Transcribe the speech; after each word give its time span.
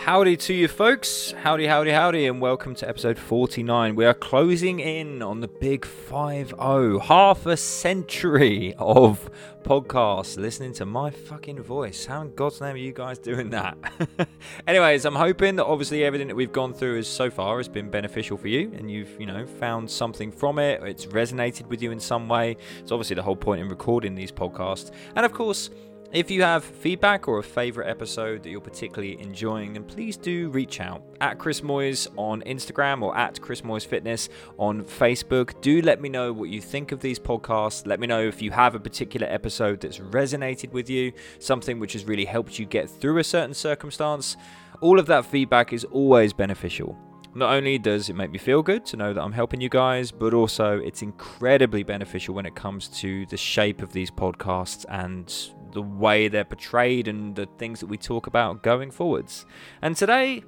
Howdy 0.00 0.38
to 0.38 0.54
you 0.54 0.66
folks. 0.66 1.32
Howdy, 1.42 1.66
howdy, 1.66 1.90
howdy, 1.90 2.26
and 2.26 2.40
welcome 2.40 2.74
to 2.76 2.88
episode 2.88 3.18
49. 3.18 3.94
We 3.94 4.06
are 4.06 4.14
closing 4.14 4.80
in 4.80 5.20
on 5.20 5.40
the 5.40 5.46
big 5.46 5.84
5 5.84 6.48
0, 6.48 7.00
half 7.00 7.44
a 7.44 7.54
century 7.54 8.74
of 8.78 9.30
podcasts 9.62 10.38
listening 10.38 10.72
to 10.72 10.86
my 10.86 11.10
fucking 11.10 11.62
voice. 11.62 12.06
How 12.06 12.22
in 12.22 12.34
God's 12.34 12.62
name 12.62 12.76
are 12.76 12.78
you 12.78 12.94
guys 12.94 13.18
doing 13.18 13.50
that? 13.50 13.76
Anyways, 14.66 15.04
I'm 15.04 15.14
hoping 15.14 15.56
that 15.56 15.66
obviously 15.66 16.02
everything 16.02 16.28
that 16.28 16.34
we've 16.34 16.50
gone 16.50 16.72
through 16.72 16.96
is 16.96 17.06
so 17.06 17.28
far 17.28 17.58
has 17.58 17.68
been 17.68 17.90
beneficial 17.90 18.38
for 18.38 18.48
you 18.48 18.72
and 18.74 18.90
you've, 18.90 19.20
you 19.20 19.26
know, 19.26 19.44
found 19.44 19.90
something 19.90 20.32
from 20.32 20.58
it, 20.58 20.82
it's 20.82 21.04
resonated 21.06 21.66
with 21.66 21.82
you 21.82 21.90
in 21.90 22.00
some 22.00 22.26
way. 22.26 22.56
It's 22.78 22.90
obviously 22.90 23.16
the 23.16 23.22
whole 23.22 23.36
point 23.36 23.60
in 23.60 23.68
recording 23.68 24.14
these 24.14 24.32
podcasts. 24.32 24.92
And 25.14 25.26
of 25.26 25.34
course, 25.34 25.68
if 26.12 26.28
you 26.28 26.42
have 26.42 26.64
feedback 26.64 27.28
or 27.28 27.38
a 27.38 27.42
favourite 27.42 27.88
episode 27.88 28.42
that 28.42 28.50
you're 28.50 28.60
particularly 28.60 29.20
enjoying, 29.20 29.74
then 29.74 29.84
please 29.84 30.16
do 30.16 30.50
reach 30.50 30.80
out 30.80 31.02
at 31.20 31.38
Chris 31.38 31.60
Moyes 31.60 32.08
on 32.16 32.42
Instagram 32.42 33.02
or 33.02 33.16
at 33.16 33.40
Chris 33.40 33.60
Moyes 33.60 33.86
Fitness 33.86 34.28
on 34.58 34.82
Facebook. 34.82 35.60
Do 35.60 35.80
let 35.82 36.00
me 36.00 36.08
know 36.08 36.32
what 36.32 36.48
you 36.48 36.60
think 36.60 36.90
of 36.90 36.98
these 36.98 37.20
podcasts. 37.20 37.86
Let 37.86 38.00
me 38.00 38.08
know 38.08 38.22
if 38.22 38.42
you 38.42 38.50
have 38.50 38.74
a 38.74 38.80
particular 38.80 39.28
episode 39.28 39.80
that's 39.80 39.98
resonated 39.98 40.72
with 40.72 40.90
you, 40.90 41.12
something 41.38 41.78
which 41.78 41.92
has 41.92 42.04
really 42.04 42.24
helped 42.24 42.58
you 42.58 42.66
get 42.66 42.90
through 42.90 43.18
a 43.18 43.24
certain 43.24 43.54
circumstance. 43.54 44.36
All 44.80 44.98
of 44.98 45.06
that 45.06 45.26
feedback 45.26 45.72
is 45.72 45.84
always 45.84 46.32
beneficial. 46.32 46.98
Not 47.32 47.52
only 47.52 47.78
does 47.78 48.08
it 48.08 48.16
make 48.16 48.32
me 48.32 48.38
feel 48.38 48.60
good 48.62 48.84
to 48.86 48.96
know 48.96 49.12
that 49.14 49.22
I'm 49.22 49.32
helping 49.32 49.60
you 49.60 49.68
guys, 49.68 50.10
but 50.10 50.34
also 50.34 50.78
it's 50.78 51.00
incredibly 51.00 51.84
beneficial 51.84 52.34
when 52.34 52.44
it 52.44 52.56
comes 52.56 52.88
to 53.00 53.24
the 53.26 53.36
shape 53.36 53.82
of 53.82 53.92
these 53.92 54.10
podcasts 54.10 54.84
and 54.88 55.32
the 55.72 55.82
way 55.82 56.26
they're 56.26 56.44
portrayed 56.44 57.06
and 57.06 57.36
the 57.36 57.46
things 57.56 57.78
that 57.80 57.86
we 57.86 57.96
talk 57.96 58.26
about 58.26 58.64
going 58.64 58.90
forwards. 58.90 59.46
And 59.80 59.96
today 59.96 60.42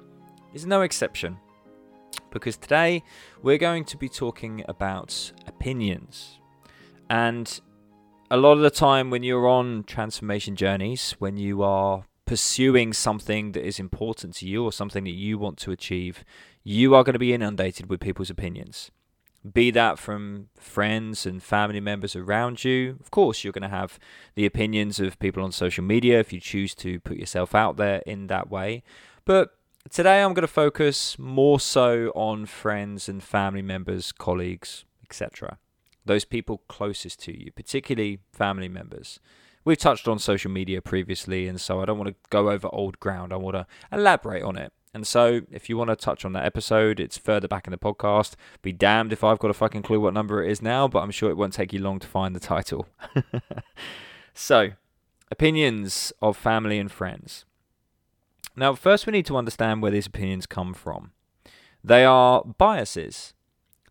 is 0.53 0.65
no 0.65 0.81
exception 0.81 1.37
because 2.31 2.57
today 2.57 3.01
we're 3.41 3.57
going 3.57 3.85
to 3.85 3.95
be 3.95 4.09
talking 4.09 4.65
about 4.67 5.31
opinions. 5.47 6.39
And 7.09 7.61
a 8.29 8.35
lot 8.35 8.53
of 8.53 8.61
the 8.61 8.71
time, 8.71 9.09
when 9.09 9.23
you're 9.23 9.47
on 9.47 9.83
transformation 9.83 10.55
journeys, 10.55 11.15
when 11.19 11.37
you 11.37 11.63
are 11.63 12.05
pursuing 12.25 12.93
something 12.93 13.51
that 13.51 13.65
is 13.65 13.79
important 13.79 14.33
to 14.33 14.47
you 14.47 14.63
or 14.63 14.71
something 14.71 15.03
that 15.03 15.11
you 15.11 15.37
want 15.37 15.57
to 15.59 15.71
achieve, 15.71 16.23
you 16.63 16.95
are 16.95 17.03
going 17.03 17.13
to 17.13 17.19
be 17.19 17.33
inundated 17.33 17.89
with 17.89 17.99
people's 17.99 18.29
opinions 18.29 18.91
be 19.51 19.71
that 19.71 19.99
from 19.99 20.47
friends 20.55 21.25
and 21.25 21.43
family 21.43 21.81
members 21.81 22.15
around 22.15 22.63
you. 22.63 22.97
Of 23.01 23.11
course, 23.11 23.43
you're 23.43 23.53
going 23.53 23.63
to 23.63 23.67
have 23.67 23.99
the 24.35 24.45
opinions 24.45 24.99
of 24.99 25.19
people 25.19 25.43
on 25.43 25.51
social 25.51 25.83
media 25.83 26.19
if 26.19 26.31
you 26.31 26.39
choose 26.39 26.73
to 26.75 26.99
put 27.01 27.17
yourself 27.17 27.53
out 27.53 27.77
there 27.77 28.01
in 28.05 28.27
that 28.27 28.49
way. 28.49 28.83
But 29.25 29.55
today 29.89 30.23
I'm 30.23 30.33
going 30.33 30.43
to 30.43 30.47
focus 30.47 31.19
more 31.19 31.59
so 31.59 32.11
on 32.15 32.45
friends 32.45 33.09
and 33.09 33.21
family 33.21 33.61
members, 33.61 34.11
colleagues, 34.13 34.85
etc. 35.03 35.57
Those 36.05 36.23
people 36.23 36.61
closest 36.69 37.19
to 37.23 37.37
you, 37.37 37.51
particularly 37.51 38.19
family 38.31 38.69
members. 38.69 39.19
We've 39.65 39.77
touched 39.77 40.07
on 40.07 40.19
social 40.19 40.51
media 40.51 40.81
previously, 40.81 41.47
and 41.47 41.59
so 41.59 41.81
I 41.81 41.85
don't 41.85 41.97
want 41.97 42.09
to 42.09 42.15
go 42.29 42.49
over 42.49 42.69
old 42.71 42.99
ground. 42.99 43.31
I 43.31 43.37
want 43.37 43.55
to 43.55 43.67
elaborate 43.91 44.43
on 44.43 44.57
it. 44.57 44.73
And 44.93 45.07
so, 45.07 45.41
if 45.51 45.69
you 45.69 45.77
want 45.77 45.89
to 45.89 45.95
touch 45.95 46.23
on 46.23 46.33
that 46.33 46.45
episode, 46.45 46.99
it's 46.99 47.17
further 47.17 47.47
back 47.47 47.65
in 47.65 47.71
the 47.71 47.77
podcast. 47.77 48.35
Be 48.61 48.71
damned 48.71 49.11
if 49.11 49.23
I've 49.23 49.39
got 49.39 49.49
a 49.49 49.55
fucking 49.55 49.81
clue 49.81 49.99
what 49.99 50.13
number 50.13 50.43
it 50.43 50.51
is 50.51 50.61
now, 50.61 50.87
but 50.87 50.99
I'm 50.99 51.09
sure 51.09 51.31
it 51.31 51.37
won't 51.37 51.53
take 51.53 51.73
you 51.73 51.79
long 51.79 51.99
to 51.99 52.07
find 52.07 52.35
the 52.35 52.39
title. 52.39 52.87
so, 54.35 54.71
opinions 55.31 56.13
of 56.21 56.37
family 56.37 56.77
and 56.77 56.91
friends. 56.91 57.43
Now, 58.55 58.75
first, 58.75 59.07
we 59.07 59.11
need 59.11 59.25
to 59.25 59.37
understand 59.37 59.81
where 59.81 59.91
these 59.91 60.05
opinions 60.05 60.45
come 60.45 60.75
from. 60.75 61.11
They 61.83 62.05
are 62.05 62.43
biases, 62.43 63.33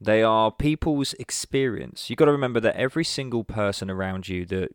they 0.01 0.23
are 0.23 0.53
people's 0.53 1.15
experience. 1.15 2.11
You've 2.11 2.17
got 2.19 2.27
to 2.27 2.33
remember 2.33 2.61
that 2.61 2.77
every 2.77 3.05
single 3.05 3.43
person 3.43 3.91
around 3.91 4.29
you 4.29 4.47
that 4.47 4.75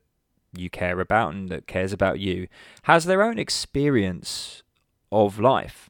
you 0.55 0.69
care 0.69 0.99
about 0.99 1.33
and 1.33 1.49
that 1.49 1.67
cares 1.67 1.93
about 1.93 2.19
you 2.19 2.47
has 2.83 3.05
their 3.05 3.21
own 3.21 3.39
experience 3.39 4.63
of 5.11 5.39
life 5.39 5.89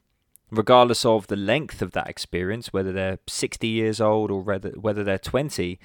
regardless 0.50 1.04
of 1.04 1.26
the 1.26 1.36
length 1.36 1.82
of 1.82 1.92
that 1.92 2.08
experience, 2.08 2.72
whether 2.72 2.92
they're 2.92 3.18
60 3.26 3.66
years 3.66 4.00
old 4.00 4.30
or 4.30 4.40
whether, 4.40 4.70
whether 4.70 5.04
they're 5.04 5.18
20, 5.18 5.78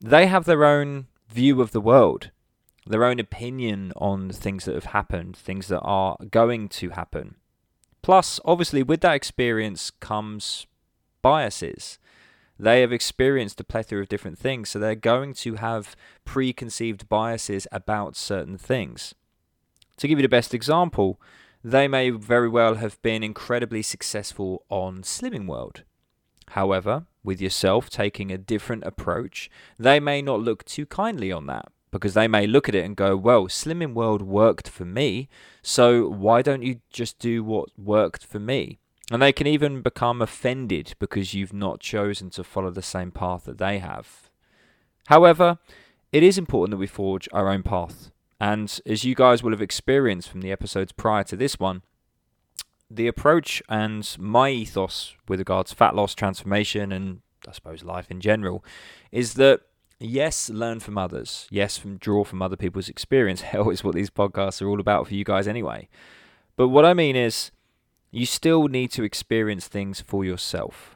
they 0.00 0.26
have 0.26 0.44
their 0.44 0.64
own 0.64 1.06
view 1.28 1.60
of 1.60 1.72
the 1.72 1.80
world, 1.80 2.30
their 2.86 3.04
own 3.04 3.18
opinion 3.18 3.92
on 3.96 4.30
things 4.30 4.64
that 4.64 4.74
have 4.74 4.86
happened, 4.86 5.36
things 5.36 5.68
that 5.68 5.80
are 5.80 6.16
going 6.30 6.68
to 6.68 6.90
happen. 6.90 7.36
Plus, 8.02 8.38
obviously, 8.44 8.82
with 8.82 9.00
that 9.00 9.14
experience 9.14 9.90
comes 9.90 10.66
biases. 11.22 11.98
They 12.58 12.82
have 12.82 12.92
experienced 12.92 13.58
a 13.60 13.64
plethora 13.64 14.02
of 14.02 14.08
different 14.08 14.38
things, 14.38 14.68
so 14.68 14.78
they're 14.78 14.94
going 14.94 15.34
to 15.34 15.54
have 15.54 15.96
preconceived 16.24 17.08
biases 17.08 17.66
about 17.72 18.14
certain 18.14 18.58
things. 18.58 19.14
To 19.96 20.08
give 20.08 20.18
you 20.18 20.22
the 20.22 20.28
best 20.28 20.54
example, 20.54 21.20
they 21.64 21.88
may 21.88 22.10
very 22.10 22.48
well 22.48 22.74
have 22.74 23.00
been 23.00 23.22
incredibly 23.22 23.80
successful 23.80 24.66
on 24.68 25.02
Slimming 25.02 25.46
World. 25.46 25.82
However, 26.50 27.06
with 27.24 27.40
yourself 27.40 27.88
taking 27.88 28.30
a 28.30 28.36
different 28.36 28.84
approach, 28.84 29.50
they 29.78 29.98
may 29.98 30.20
not 30.20 30.40
look 30.40 30.64
too 30.66 30.84
kindly 30.84 31.32
on 31.32 31.46
that 31.46 31.68
because 31.90 32.12
they 32.12 32.28
may 32.28 32.46
look 32.46 32.68
at 32.68 32.74
it 32.74 32.84
and 32.84 32.96
go, 32.96 33.16
well, 33.16 33.46
Slimming 33.46 33.94
World 33.94 34.20
worked 34.20 34.68
for 34.68 34.84
me, 34.84 35.28
so 35.62 36.06
why 36.06 36.42
don't 36.42 36.62
you 36.62 36.80
just 36.90 37.18
do 37.18 37.42
what 37.42 37.70
worked 37.78 38.26
for 38.26 38.38
me? 38.38 38.78
And 39.10 39.22
they 39.22 39.32
can 39.32 39.46
even 39.46 39.80
become 39.80 40.20
offended 40.20 40.94
because 40.98 41.32
you've 41.32 41.54
not 41.54 41.80
chosen 41.80 42.28
to 42.30 42.44
follow 42.44 42.70
the 42.70 42.82
same 42.82 43.10
path 43.10 43.44
that 43.44 43.58
they 43.58 43.78
have. 43.78 44.28
However, 45.06 45.58
it 46.12 46.22
is 46.22 46.36
important 46.36 46.72
that 46.72 46.78
we 46.78 46.86
forge 46.86 47.28
our 47.32 47.48
own 47.48 47.62
path 47.62 48.10
and 48.40 48.80
as 48.86 49.04
you 49.04 49.14
guys 49.14 49.42
will 49.42 49.52
have 49.52 49.62
experienced 49.62 50.28
from 50.28 50.40
the 50.40 50.52
episodes 50.52 50.92
prior 50.92 51.24
to 51.24 51.36
this 51.36 51.58
one, 51.58 51.82
the 52.90 53.06
approach 53.06 53.62
and 53.68 54.16
my 54.18 54.50
ethos 54.50 55.14
with 55.28 55.40
regards 55.40 55.70
to 55.70 55.76
fat 55.76 55.94
loss 55.94 56.14
transformation 56.14 56.92
and 56.92 57.20
I 57.48 57.52
suppose 57.52 57.84
life 57.84 58.10
in 58.10 58.20
general 58.20 58.64
is 59.12 59.34
that 59.34 59.60
yes, 59.98 60.50
learn 60.50 60.80
from 60.80 60.98
others. 60.98 61.46
Yes, 61.50 61.76
from 61.76 61.96
draw 61.96 62.24
from 62.24 62.42
other 62.42 62.56
people's 62.56 62.88
experience. 62.88 63.40
Hell 63.42 63.70
is 63.70 63.84
what 63.84 63.94
these 63.94 64.10
podcasts 64.10 64.60
are 64.62 64.68
all 64.68 64.80
about 64.80 65.08
for 65.08 65.14
you 65.14 65.24
guys 65.24 65.48
anyway. 65.48 65.88
But 66.56 66.68
what 66.68 66.84
I 66.84 66.94
mean 66.94 67.16
is 67.16 67.50
you 68.10 68.26
still 68.26 68.68
need 68.68 68.90
to 68.92 69.02
experience 69.02 69.66
things 69.66 70.00
for 70.00 70.24
yourself. 70.24 70.93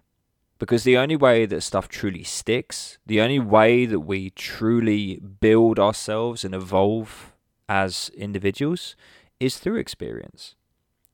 Because 0.59 0.83
the 0.85 0.97
only 0.97 1.17
way 1.17 1.47
that 1.47 1.61
stuff 1.61 1.89
truly 1.89 2.25
sticks, 2.25 2.99
the 3.07 3.21
only 3.21 3.39
way 3.39 3.87
that 3.87 4.01
we 4.01 4.31
truly 4.31 5.17
build 5.17 5.79
ourselves 5.79 6.45
and 6.45 6.55
evolve 6.55 7.33
as 7.69 8.11
individuals 8.17 8.97
is 9.39 9.59
through 9.59 9.77
experience. 9.77 10.57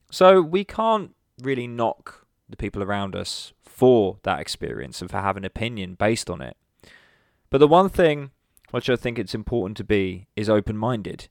So 0.09 0.41
we 0.41 0.63
can't 0.63 1.13
really 1.41 1.67
knock 1.67 2.25
the 2.49 2.57
people 2.57 2.81
around 2.81 3.15
us 3.15 3.53
for 3.63 4.17
that 4.23 4.39
experience 4.39 5.01
and 5.01 5.11
for 5.11 5.17
having 5.17 5.41
an 5.41 5.47
opinion 5.47 5.95
based 5.95 6.29
on 6.29 6.41
it. 6.41 6.57
But 7.49 7.59
the 7.59 7.67
one 7.67 7.89
thing 7.89 8.31
which 8.71 8.89
I 8.89 8.95
think 8.95 9.17
it's 9.17 9.35
important 9.35 9.77
to 9.77 9.83
be 9.83 10.27
is 10.35 10.49
open 10.49 10.77
minded, 10.77 11.29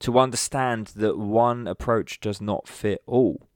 to 0.00 0.18
understand 0.18 0.88
that 0.96 1.18
one 1.18 1.66
approach 1.66 2.20
does 2.20 2.40
not 2.40 2.68
fit 2.68 3.02
all. 3.06 3.48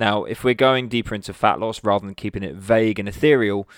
Now, 0.00 0.24
if 0.24 0.44
we're 0.44 0.54
going 0.54 0.88
deeper 0.88 1.14
into 1.14 1.34
fat 1.34 1.60
loss 1.60 1.84
rather 1.84 2.06
than 2.06 2.14
keeping 2.14 2.42
it 2.42 2.54
vague 2.54 2.98
and 2.98 3.06
ethereal, 3.06 3.68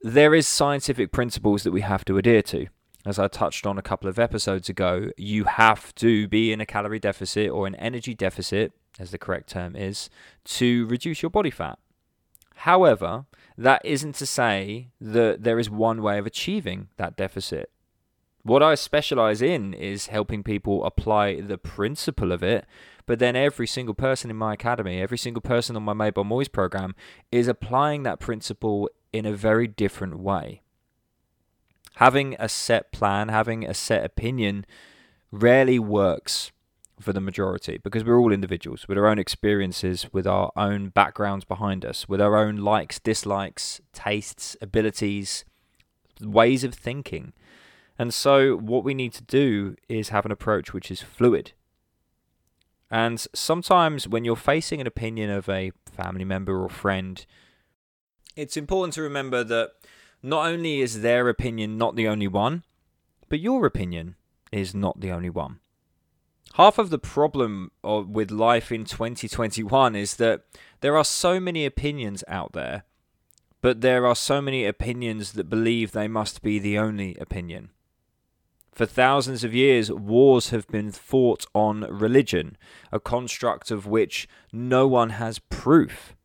there 0.00 0.34
is 0.34 0.46
scientific 0.46 1.12
principles 1.12 1.62
that 1.62 1.72
we 1.72 1.82
have 1.82 2.06
to 2.06 2.16
adhere 2.16 2.40
to. 2.44 2.68
As 3.04 3.18
I 3.18 3.28
touched 3.28 3.66
on 3.66 3.76
a 3.76 3.82
couple 3.82 4.08
of 4.08 4.18
episodes 4.18 4.70
ago, 4.70 5.10
you 5.18 5.44
have 5.44 5.94
to 5.96 6.26
be 6.26 6.54
in 6.54 6.62
a 6.62 6.64
calorie 6.64 6.98
deficit 6.98 7.50
or 7.50 7.66
an 7.66 7.74
energy 7.74 8.14
deficit, 8.14 8.72
as 8.98 9.10
the 9.10 9.18
correct 9.18 9.50
term 9.50 9.76
is, 9.76 10.08
to 10.44 10.86
reduce 10.86 11.20
your 11.20 11.28
body 11.28 11.50
fat. 11.50 11.78
However, 12.54 13.26
that 13.58 13.82
isn't 13.84 14.14
to 14.14 14.26
say 14.26 14.88
that 15.02 15.42
there 15.42 15.58
is 15.58 15.68
one 15.68 16.00
way 16.00 16.16
of 16.16 16.24
achieving 16.24 16.88
that 16.96 17.18
deficit. 17.18 17.70
What 18.42 18.62
I 18.62 18.74
specialize 18.74 19.42
in 19.42 19.74
is 19.74 20.06
helping 20.06 20.42
people 20.42 20.84
apply 20.84 21.40
the 21.40 21.58
principle 21.58 22.32
of 22.32 22.42
it 22.42 22.66
but 23.10 23.18
then 23.18 23.34
every 23.34 23.66
single 23.66 23.96
person 23.96 24.30
in 24.30 24.36
my 24.36 24.54
academy, 24.54 25.00
every 25.00 25.18
single 25.18 25.40
person 25.40 25.74
on 25.74 25.82
my 25.82 25.92
Made 25.92 26.14
by 26.14 26.44
program 26.52 26.94
is 27.32 27.48
applying 27.48 28.04
that 28.04 28.20
principle 28.20 28.88
in 29.12 29.26
a 29.26 29.32
very 29.32 29.66
different 29.66 30.20
way. 30.20 30.62
Having 31.96 32.36
a 32.38 32.48
set 32.48 32.92
plan, 32.92 33.28
having 33.28 33.66
a 33.66 33.74
set 33.74 34.04
opinion 34.04 34.64
rarely 35.32 35.76
works 35.76 36.52
for 37.00 37.12
the 37.12 37.20
majority 37.20 37.78
because 37.78 38.04
we're 38.04 38.16
all 38.16 38.30
individuals 38.30 38.86
with 38.86 38.96
our 38.96 39.08
own 39.08 39.18
experiences, 39.18 40.06
with 40.12 40.28
our 40.28 40.52
own 40.54 40.90
backgrounds 40.90 41.44
behind 41.44 41.84
us, 41.84 42.08
with 42.08 42.20
our 42.20 42.36
own 42.36 42.58
likes, 42.58 43.00
dislikes, 43.00 43.80
tastes, 43.92 44.56
abilities, 44.62 45.44
ways 46.20 46.62
of 46.62 46.74
thinking. 46.74 47.32
And 48.00 48.14
so, 48.14 48.56
what 48.56 48.82
we 48.82 48.94
need 48.94 49.12
to 49.12 49.22
do 49.22 49.76
is 49.86 50.08
have 50.08 50.24
an 50.24 50.32
approach 50.32 50.72
which 50.72 50.90
is 50.90 51.02
fluid, 51.02 51.52
And 52.90 53.26
sometimes 53.34 54.08
when 54.08 54.24
you're 54.24 54.36
facing 54.36 54.80
an 54.80 54.86
opinion 54.86 55.28
of 55.28 55.50
a 55.50 55.72
family 55.84 56.24
member 56.24 56.64
or 56.64 56.70
friend, 56.70 57.26
it's 58.36 58.56
important 58.56 58.94
to 58.94 59.02
remember 59.02 59.44
that 59.44 59.72
not 60.22 60.46
only 60.46 60.80
is 60.80 61.02
their 61.02 61.28
opinion 61.28 61.76
not 61.76 61.94
the 61.94 62.08
only 62.08 62.26
one, 62.26 62.64
but 63.28 63.38
your 63.38 63.66
opinion 63.66 64.16
is 64.50 64.74
not 64.74 65.00
the 65.00 65.12
only 65.12 65.28
one. 65.28 65.60
Half 66.54 66.78
of 66.78 66.88
the 66.88 66.98
problem 66.98 67.70
with 67.82 68.30
life 68.30 68.72
in 68.72 68.86
2021 68.86 69.94
is 69.94 70.16
that 70.16 70.44
there 70.80 70.96
are 70.96 71.04
so 71.04 71.38
many 71.38 71.66
opinions 71.66 72.24
out 72.26 72.54
there, 72.54 72.84
but 73.60 73.82
there 73.82 74.06
are 74.06 74.16
so 74.16 74.40
many 74.40 74.64
opinions 74.64 75.32
that 75.32 75.50
believe 75.50 75.92
they 75.92 76.08
must 76.08 76.40
be 76.40 76.58
the 76.58 76.78
only 76.78 77.14
opinion. 77.16 77.68
For 78.72 78.86
thousands 78.86 79.44
of 79.44 79.54
years, 79.54 79.90
wars 79.90 80.50
have 80.50 80.66
been 80.68 80.92
fought 80.92 81.44
on 81.54 81.80
religion, 81.90 82.56
a 82.92 83.00
construct 83.00 83.70
of 83.70 83.86
which 83.86 84.28
no 84.52 84.86
one 84.86 85.10
has 85.10 85.38
proof. 85.38 86.16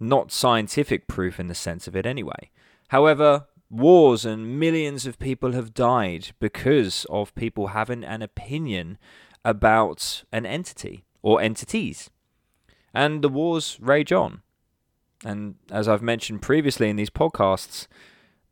Not 0.00 0.32
scientific 0.32 1.06
proof 1.06 1.38
in 1.38 1.46
the 1.46 1.54
sense 1.54 1.86
of 1.86 1.94
it, 1.94 2.04
anyway. 2.04 2.50
However, 2.88 3.46
wars 3.70 4.24
and 4.24 4.58
millions 4.58 5.06
of 5.06 5.18
people 5.18 5.52
have 5.52 5.72
died 5.72 6.32
because 6.40 7.06
of 7.08 7.34
people 7.34 7.68
having 7.68 8.04
an 8.04 8.20
opinion 8.20 8.98
about 9.44 10.24
an 10.32 10.44
entity 10.44 11.04
or 11.22 11.40
entities. 11.40 12.10
And 12.92 13.22
the 13.22 13.28
wars 13.28 13.78
rage 13.80 14.12
on. 14.12 14.42
And 15.24 15.54
as 15.70 15.88
I've 15.88 16.02
mentioned 16.02 16.42
previously 16.42 16.90
in 16.90 16.96
these 16.96 17.10
podcasts, 17.10 17.86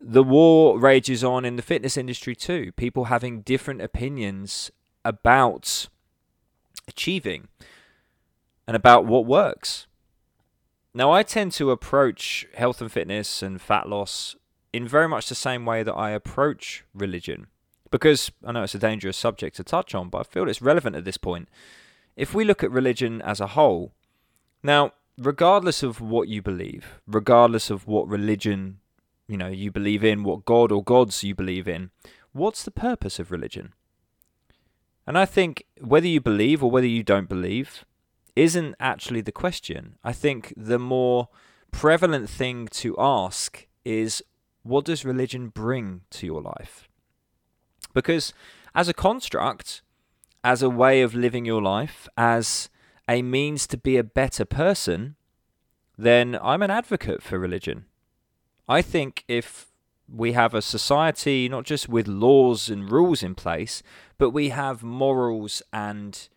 the 0.01 0.23
war 0.23 0.79
rages 0.79 1.23
on 1.23 1.45
in 1.45 1.57
the 1.57 1.63
fitness 1.63 1.97
industry 1.97 2.35
too. 2.35 2.73
People 2.73 3.05
having 3.05 3.43
different 3.43 3.83
opinions 3.83 4.71
about 5.05 5.89
achieving 6.89 7.49
and 8.67 8.77
about 8.77 9.05
what 9.05 9.27
works. 9.27 9.87
Now, 10.93 11.13
I 11.13 11.23
tend 11.23 11.53
to 11.53 11.71
approach 11.71 12.47
health 12.55 12.81
and 12.81 12.91
fitness 12.91 13.43
and 13.43 13.61
fat 13.61 13.89
loss 13.89 14.35
in 14.73 14.89
very 14.89 15.09
much 15.09 15.29
the 15.29 15.35
same 15.35 15.65
way 15.65 15.83
that 15.83 15.95
I 15.95 16.11
approach 16.11 16.85
religion. 16.95 17.47
Because 17.91 18.31
I 18.45 18.53
know 18.53 18.63
it's 18.63 18.75
a 18.75 18.79
dangerous 18.79 19.17
subject 19.17 19.57
to 19.57 19.65
touch 19.65 19.95
on, 19.95 20.09
but 20.09 20.19
I 20.19 20.23
feel 20.23 20.49
it's 20.49 20.63
relevant 20.63 20.97
at 20.97 21.05
this 21.05 21.17
point. 21.17 21.49
If 22.17 22.35
we 22.35 22.45
look 22.45 22.65
at 22.65 22.71
religion 22.71 23.23
as 23.23 23.41
a 23.41 23.49
whole, 23.49 23.93
now, 24.63 24.93
regardless 25.19 25.83
of 25.83 26.01
what 26.01 26.29
you 26.29 26.43
believe, 26.43 27.01
regardless 27.07 27.71
of 27.71 27.87
what 27.87 28.09
religion 28.09 28.79
you 29.31 29.37
know 29.37 29.49
you 29.49 29.71
believe 29.71 30.05
in, 30.05 30.25
what 30.25 30.45
god 30.45 30.73
or 30.73 30.83
gods 30.83 31.23
you 31.23 31.35
believe 31.35 31.69
in, 31.69 31.91
what's 32.33 32.63
the 32.63 32.71
purpose 32.71 33.19
of 33.19 33.31
religion? 33.31 33.73
And 35.07 35.17
I 35.19 35.25
think 35.25 35.65
whether 35.81 36.07
you 36.07 36.21
believe 36.21 36.63
or 36.63 36.71
whether 36.71 36.87
you 36.87 37.03
don't 37.03 37.29
believe 37.29 37.85
isn't 38.37 38.75
actually 38.79 39.21
the 39.21 39.33
question. 39.33 39.97
I 40.05 40.13
think 40.13 40.55
the 40.57 40.79
more 40.79 41.29
prevalent 41.73 42.29
thing 42.29 42.69
to 42.69 42.97
ask 42.99 43.67
is 43.85 44.23
what 44.63 44.85
does 44.85 45.05
religion 45.05 45.49
bring 45.49 46.03
to 46.11 46.27
your 46.27 46.43
life? 46.43 46.89
Because 47.93 48.33
as 48.75 48.89
a 48.89 48.95
construct, 48.95 49.83
as 50.45 50.63
a 50.63 50.71
way 50.71 51.03
of 51.03 51.15
living 51.15 51.45
your 51.45 51.63
life, 51.63 52.09
as 52.17 52.69
a 53.09 53.23
means 53.23 53.67
to 53.67 53.77
be 53.77 53.97
a 53.97 54.05
better 54.05 54.45
person, 54.45 55.17
then 55.99 56.39
I'm 56.41 56.63
an 56.63 56.71
advocate 56.71 57.23
for 57.23 57.39
religion. 57.39 57.87
I 58.71 58.83
think 58.83 59.25
if 59.27 59.67
we 60.09 60.31
have 60.35 60.55
a 60.55 60.63
society 60.63 61.49
not 61.49 61.65
just 61.65 61.89
with 61.89 62.07
laws 62.07 62.71
and 62.71 62.89
rules 62.89 63.21
in 63.21 63.35
place, 63.35 63.83
but 64.17 64.31
we 64.31 64.51
have 64.51 64.85
morals 64.85 65.61
and 65.73 66.29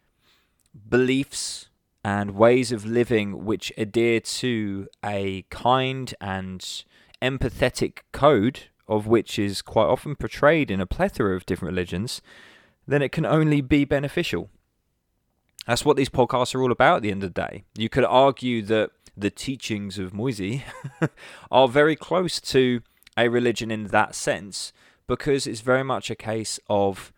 beliefs 0.89 1.69
and 2.03 2.31
ways 2.31 2.71
of 2.71 2.88
living 2.88 3.45
which 3.45 3.71
adhere 3.77 4.19
to 4.19 4.88
a 5.06 5.44
kind 5.51 6.12
and 6.19 6.83
empathetic 7.21 8.00
code 8.12 8.62
of 8.88 9.06
which 9.06 9.38
is 9.38 9.62
quite 9.62 9.85
often 9.85 10.15
portrayed 10.15 10.71
in 10.71 10.81
a 10.81 10.88
plethora 10.88 11.35
of 11.35 11.45
different 11.45 11.71
religions, 11.71 12.19
then 12.88 13.03
it 13.03 13.12
can 13.12 13.27
only 13.27 13.62
be 13.62 13.85
beneficial. 13.85 14.50
That's 15.68 15.85
what 15.85 15.97
these 15.97 16.09
podcasts 16.09 16.56
are 16.56 16.63
all 16.63 16.71
about 16.71 16.97
at 16.97 17.01
the 17.03 17.12
end 17.12 17.24
of 17.24 17.35
the 17.35 17.41
day. 17.41 17.63
You 17.77 17.89
could 17.89 18.06
argue 18.06 18.63
that 18.63 18.89
the 19.15 19.30
teachings 19.30 20.00
of 20.00 20.13
Moisey 20.13 20.63
are 21.51 21.68
very 21.68 21.95
close 21.95 22.42
to 22.42 22.81
a 23.18 23.27
religion 23.30 23.71
in 23.71 23.88
that 23.88 24.15
sense 24.15 24.74
because 25.07 25.45
it's 25.45 25.62
very 25.62 25.83
much 25.83 26.10
a 26.10 26.15
case 26.15 26.60
of 26.69 27.13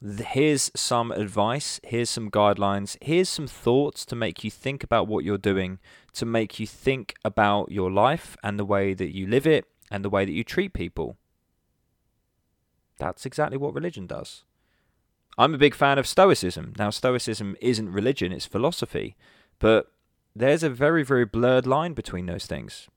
here's 0.00 0.70
some 0.74 1.12
advice, 1.12 1.80
here's 1.84 2.08
some 2.08 2.30
guidelines, 2.30 2.96
here's 3.02 3.28
some 3.28 3.46
thoughts 3.46 4.04
to 4.06 4.16
make 4.16 4.42
you 4.42 4.50
think 4.50 4.82
about 4.82 5.08
what 5.08 5.24
you're 5.24 5.38
doing, 5.38 5.78
to 6.14 6.24
make 6.24 6.58
you 6.58 6.66
think 6.66 7.14
about 7.24 7.70
your 7.70 7.90
life 7.90 8.36
and 8.42 8.58
the 8.58 8.64
way 8.64 8.94
that 8.94 9.14
you 9.14 9.26
live 9.26 9.46
it 9.46 9.66
and 9.90 10.04
the 10.04 10.10
way 10.10 10.24
that 10.24 10.32
you 10.32 10.44
treat 10.44 10.72
people. 10.72 11.16
That's 12.98 13.26
exactly 13.26 13.58
what 13.58 13.74
religion 13.74 14.06
does. 14.06 14.44
I'm 15.38 15.54
a 15.54 15.58
big 15.58 15.74
fan 15.74 15.98
of 15.98 16.06
Stoicism. 16.06 16.74
Now, 16.78 16.90
Stoicism 16.90 17.56
isn't 17.60 17.92
religion, 17.92 18.32
it's 18.32 18.46
philosophy. 18.46 19.16
But 19.58 19.90
there's 20.34 20.62
a 20.62 20.70
very, 20.70 21.02
very 21.02 21.24
blurred 21.24 21.66
line 21.66 21.92
between 21.92 22.26
those 22.26 22.46
things 22.46 22.88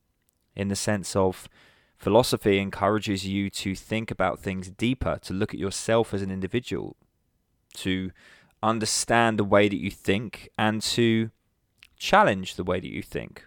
in 0.56 0.68
the 0.68 0.76
sense 0.76 1.16
of 1.16 1.50
philosophy 1.98 2.60
encourages 2.60 3.26
you 3.26 3.50
to 3.50 3.76
think 3.76 4.12
about 4.12 4.40
things 4.40 4.70
deeper, 4.70 5.18
to 5.22 5.34
look 5.34 5.54
at 5.54 5.60
yourself 5.60 6.14
as 6.14 6.22
an 6.22 6.32
individual, 6.32 6.96
to 7.74 8.12
understand 8.62 9.40
the 9.40 9.44
way 9.44 9.68
that 9.68 9.80
you 9.80 9.90
think, 9.90 10.50
and 10.58 10.82
to 10.82 11.32
challenge 11.98 12.56
the 12.56 12.64
way 12.64 12.80
that 12.80 12.92
you 12.92 13.02
think. 13.02 13.46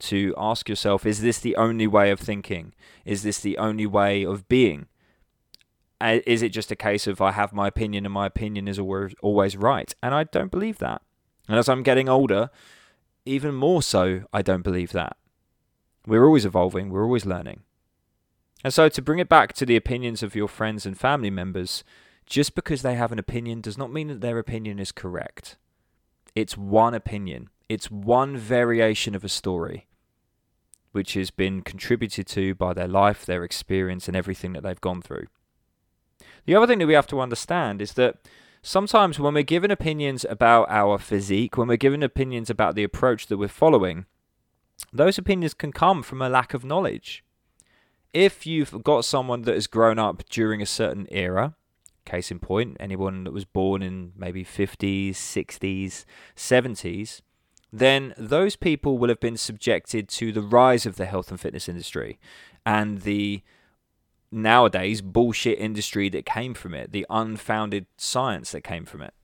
To 0.00 0.34
ask 0.38 0.68
yourself, 0.68 1.04
is 1.04 1.20
this 1.20 1.40
the 1.40 1.56
only 1.56 1.86
way 1.86 2.10
of 2.10 2.18
thinking? 2.18 2.72
Is 3.04 3.22
this 3.22 3.40
the 3.40 3.58
only 3.58 3.86
way 3.86 4.24
of 4.24 4.48
being? 4.48 4.86
Is 6.00 6.40
it 6.40 6.50
just 6.50 6.70
a 6.70 6.76
case 6.76 7.06
of 7.06 7.20
I 7.20 7.32
have 7.32 7.52
my 7.52 7.68
opinion 7.68 8.06
and 8.06 8.14
my 8.14 8.24
opinion 8.24 8.66
is 8.66 8.78
always, 8.78 9.56
right? 9.58 9.94
And 10.02 10.14
I 10.14 10.24
don't 10.24 10.50
believe 10.50 10.78
that. 10.78 11.02
And 11.46 11.58
as 11.58 11.68
I'm 11.68 11.82
getting 11.82 12.08
older, 12.08 12.48
even 13.24 13.54
more 13.54 13.82
so, 13.82 14.24
I 14.32 14.42
don't 14.42 14.62
believe 14.62 14.92
that. 14.92 15.16
We're 16.06 16.24
always 16.24 16.44
evolving, 16.44 16.90
we're 16.90 17.04
always 17.04 17.26
learning. 17.26 17.62
And 18.62 18.74
so, 18.74 18.88
to 18.88 19.02
bring 19.02 19.18
it 19.18 19.28
back 19.28 19.52
to 19.54 19.66
the 19.66 19.76
opinions 19.76 20.22
of 20.22 20.34
your 20.34 20.48
friends 20.48 20.84
and 20.84 20.98
family 20.98 21.30
members, 21.30 21.82
just 22.26 22.54
because 22.54 22.82
they 22.82 22.94
have 22.94 23.12
an 23.12 23.18
opinion 23.18 23.60
does 23.60 23.78
not 23.78 23.92
mean 23.92 24.08
that 24.08 24.20
their 24.20 24.38
opinion 24.38 24.78
is 24.78 24.92
correct. 24.92 25.56
It's 26.34 26.56
one 26.56 26.94
opinion, 26.94 27.48
it's 27.68 27.90
one 27.90 28.36
variation 28.36 29.14
of 29.14 29.24
a 29.24 29.28
story, 29.28 29.86
which 30.92 31.14
has 31.14 31.30
been 31.30 31.62
contributed 31.62 32.26
to 32.28 32.54
by 32.54 32.72
their 32.72 32.88
life, 32.88 33.24
their 33.26 33.44
experience, 33.44 34.08
and 34.08 34.16
everything 34.16 34.52
that 34.52 34.62
they've 34.62 34.80
gone 34.80 35.02
through. 35.02 35.26
The 36.46 36.54
other 36.54 36.66
thing 36.66 36.78
that 36.78 36.86
we 36.86 36.94
have 36.94 37.06
to 37.08 37.20
understand 37.20 37.82
is 37.82 37.94
that 37.94 38.16
sometimes 38.62 39.18
when 39.18 39.34
we're 39.34 39.42
given 39.42 39.70
opinions 39.70 40.24
about 40.28 40.68
our 40.70 40.98
physique, 40.98 41.56
when 41.56 41.68
we're 41.68 41.76
given 41.76 42.02
opinions 42.02 42.50
about 42.50 42.74
the 42.74 42.84
approach 42.84 43.26
that 43.26 43.38
we're 43.38 43.48
following, 43.48 44.06
those 44.92 45.18
opinions 45.18 45.54
can 45.54 45.72
come 45.72 46.02
from 46.02 46.22
a 46.22 46.28
lack 46.28 46.54
of 46.54 46.64
knowledge. 46.64 47.24
If 48.12 48.46
you've 48.46 48.82
got 48.82 49.04
someone 49.04 49.42
that 49.42 49.54
has 49.54 49.66
grown 49.66 49.98
up 49.98 50.24
during 50.28 50.60
a 50.60 50.66
certain 50.66 51.06
era, 51.10 51.54
case 52.04 52.30
in 52.30 52.40
point, 52.40 52.76
anyone 52.80 53.24
that 53.24 53.32
was 53.32 53.44
born 53.44 53.82
in 53.82 54.12
maybe 54.16 54.44
50s, 54.44 55.10
60s, 55.10 56.04
70s, 56.36 57.20
then 57.72 58.14
those 58.18 58.56
people 58.56 58.98
will 58.98 59.08
have 59.08 59.20
been 59.20 59.36
subjected 59.36 60.08
to 60.08 60.32
the 60.32 60.42
rise 60.42 60.86
of 60.86 60.96
the 60.96 61.06
health 61.06 61.30
and 61.30 61.38
fitness 61.38 61.68
industry 61.68 62.18
and 62.66 63.02
the 63.02 63.42
nowadays 64.32 65.00
bullshit 65.02 65.58
industry 65.58 66.08
that 66.10 66.26
came 66.26 66.54
from 66.54 66.74
it, 66.74 66.92
the 66.92 67.06
unfounded 67.10 67.86
science 67.96 68.52
that 68.52 68.62
came 68.62 68.84
from 68.84 69.02
it. 69.02 69.14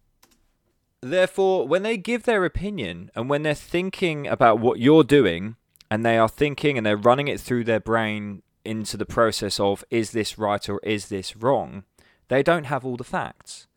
Therefore, 1.01 1.69
when 1.69 1.83
they 1.83 1.97
give 1.97 2.25
their 2.25 2.45
opinion 2.45 3.11
and 3.15 3.29
when 3.29 3.43
they're 3.43 3.55
thinking 3.55 4.27
about 4.27 4.59
what 4.59 4.81
you're 4.81 5.05
doing 5.05 5.57
and 5.91 6.05
they 6.05 6.19
are 6.19 6.29
thinking 6.29 6.77
and 6.77 6.87
they're 6.87 6.97
running 6.97 7.29
it 7.29 7.41
through 7.41 7.65
their 7.65 7.81
brain 7.81 8.43
into 8.65 8.97
the 8.97 9.07
process 9.07 9.61
of 9.61 9.85
is 9.91 10.11
this 10.11 10.39
right 10.39 10.69
or 10.69 10.81
is 10.83 11.09
this 11.09 11.37
wrong, 11.37 11.85
they 12.29 12.43
don't 12.43 12.65
have 12.65 12.85
all 12.85 12.97
the 12.97 13.05
facts. 13.05 13.69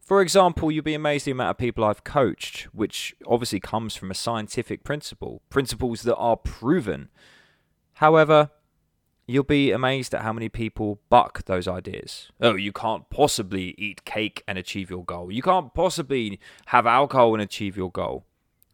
For 0.00 0.20
example, 0.20 0.70
you'll 0.70 0.84
be 0.84 0.94
amazed 0.94 1.24
the 1.24 1.30
amount 1.30 1.52
of 1.52 1.58
people 1.58 1.84
I've 1.84 2.04
coached, 2.04 2.64
which 2.74 3.14
obviously 3.26 3.60
comes 3.60 3.96
from 3.96 4.10
a 4.10 4.14
scientific 4.14 4.84
principle, 4.84 5.40
principles 5.48 6.02
that 6.02 6.16
are 6.16 6.36
proven. 6.36 7.08
However, 7.94 8.50
you'll 9.32 9.44
be 9.44 9.70
amazed 9.70 10.14
at 10.14 10.22
how 10.22 10.32
many 10.32 10.48
people 10.48 11.00
buck 11.08 11.44
those 11.44 11.66
ideas. 11.66 12.30
Oh, 12.40 12.54
you 12.54 12.72
can't 12.72 13.08
possibly 13.10 13.74
eat 13.78 14.04
cake 14.04 14.42
and 14.46 14.58
achieve 14.58 14.90
your 14.90 15.04
goal. 15.04 15.32
You 15.32 15.42
can't 15.42 15.74
possibly 15.74 16.38
have 16.66 16.86
alcohol 16.86 17.34
and 17.34 17.42
achieve 17.42 17.76
your 17.76 17.90
goal. 17.90 18.24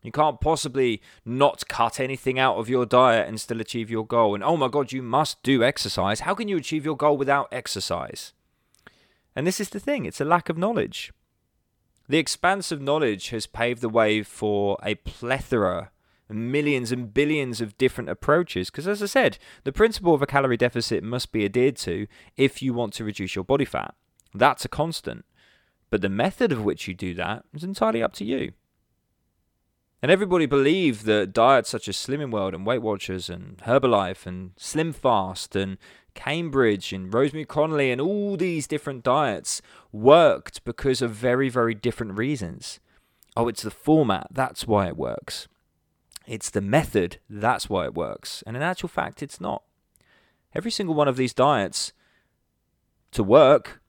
You 0.03 0.13
can't 0.13 0.41
possibly 0.41 1.03
not 1.25 1.69
cut 1.69 2.01
anything 2.01 2.39
out 2.39 2.57
of 2.57 2.69
your 2.69 2.87
diet 2.87 3.29
and 3.29 3.41
still 3.41 3.61
achieve 3.61 3.91
your 3.91 4.07
goal. 4.07 4.35
And 4.35 4.45
oh 4.45 4.57
my 4.57 4.69
God, 4.69 4.93
you 4.93 5.03
must 5.03 5.43
do 5.43 5.63
exercise. 5.63 6.21
How 6.21 6.35
can 6.35 6.49
you 6.49 6.57
achieve 6.57 6.85
your 6.85 6.97
goal 6.97 7.17
without 7.17 7.49
exercise? 7.53 8.33
And 9.35 9.47
this 9.47 9.61
is 9.61 9.71
the 9.71 9.81
thing 9.81 10.05
it's 10.05 10.21
a 10.21 10.25
lack 10.25 10.49
of 10.49 10.59
knowledge. 10.59 11.13
The 12.09 12.19
expanse 12.19 12.73
of 12.73 12.81
knowledge 12.81 13.31
has 13.31 13.47
paved 13.47 13.83
the 13.83 13.89
way 13.89 14.23
for 14.23 14.79
a 14.83 14.95
plethora, 14.95 15.91
millions 16.29 16.93
and 16.93 17.13
billions 17.13 17.61
of 17.61 17.79
different 17.79 18.11
approaches. 18.11 18.71
Because, 18.71 18.87
as 18.87 19.03
I 19.03 19.07
said, 19.07 19.39
the 19.65 19.73
principle 19.73 20.15
of 20.15 20.23
a 20.23 20.27
calorie 20.27 20.57
deficit 20.57 21.03
must 21.03 21.33
be 21.33 21.45
adhered 21.45 21.77
to 21.79 22.07
if 22.37 22.63
you 22.63 22.75
want 22.75 22.93
to 22.95 23.05
reduce 23.05 23.35
your 23.35 23.45
body 23.45 23.65
fat. 23.65 23.95
That's 24.35 24.65
a 24.65 24.69
constant. 24.69 25.25
But 25.91 26.03
the 26.03 26.09
method 26.09 26.53
of 26.53 26.65
which 26.65 26.87
you 26.87 26.95
do 26.95 27.15
that 27.15 27.45
is 27.55 27.65
entirely 27.65 28.03
up 28.03 28.13
to 28.15 28.25
you. 28.25 28.53
And 30.01 30.13
everybody 30.13 30.47
believed 30.47 31.07
that 31.07 31.33
diets 31.33 31.71
such 31.71 31.89
as 31.89 31.97
Slimming 31.97 32.31
World 32.31 32.55
and 32.55 32.65
Weight 32.65 32.83
Watchers 32.83 33.29
and 33.29 33.59
Herbalife 33.59 34.27
and 34.27 34.53
Slim 34.57 34.93
Fast 34.93 35.57
and 35.57 35.77
Cambridge 36.15 36.93
and 36.93 37.13
Rosemary 37.13 37.45
Conley 37.45 37.91
and 37.91 38.01
all 38.01 38.37
these 38.37 38.69
different 38.69 39.03
diets 39.03 39.61
worked 39.91 40.65
because 40.65 41.03
of 41.03 41.11
very, 41.11 41.49
very 41.49 41.75
different 41.75 42.17
reasons. 42.17 42.79
Oh, 43.37 43.49
it's 43.49 43.63
the 43.63 43.71
format, 43.71 44.29
that's 44.31 44.67
why 44.67 44.87
it 44.87 44.97
works. 44.97 45.49
It's 46.29 46.51
the 46.51 46.61
method, 46.61 47.17
that's 47.31 47.71
why 47.71 47.87
it 47.87 47.95
works. 47.95 48.45
And 48.47 48.55
in 48.55 48.63
actual 48.63 48.91
fact, 48.91 49.23
it's 49.23 49.41
not. 49.41 49.63
Every 50.55 50.71
single 50.71 50.95
one 50.95 51.09
of 51.09 51.17
these 51.17 51.33
diets 51.33 51.95
to 53.13 53.25
work 53.25 53.81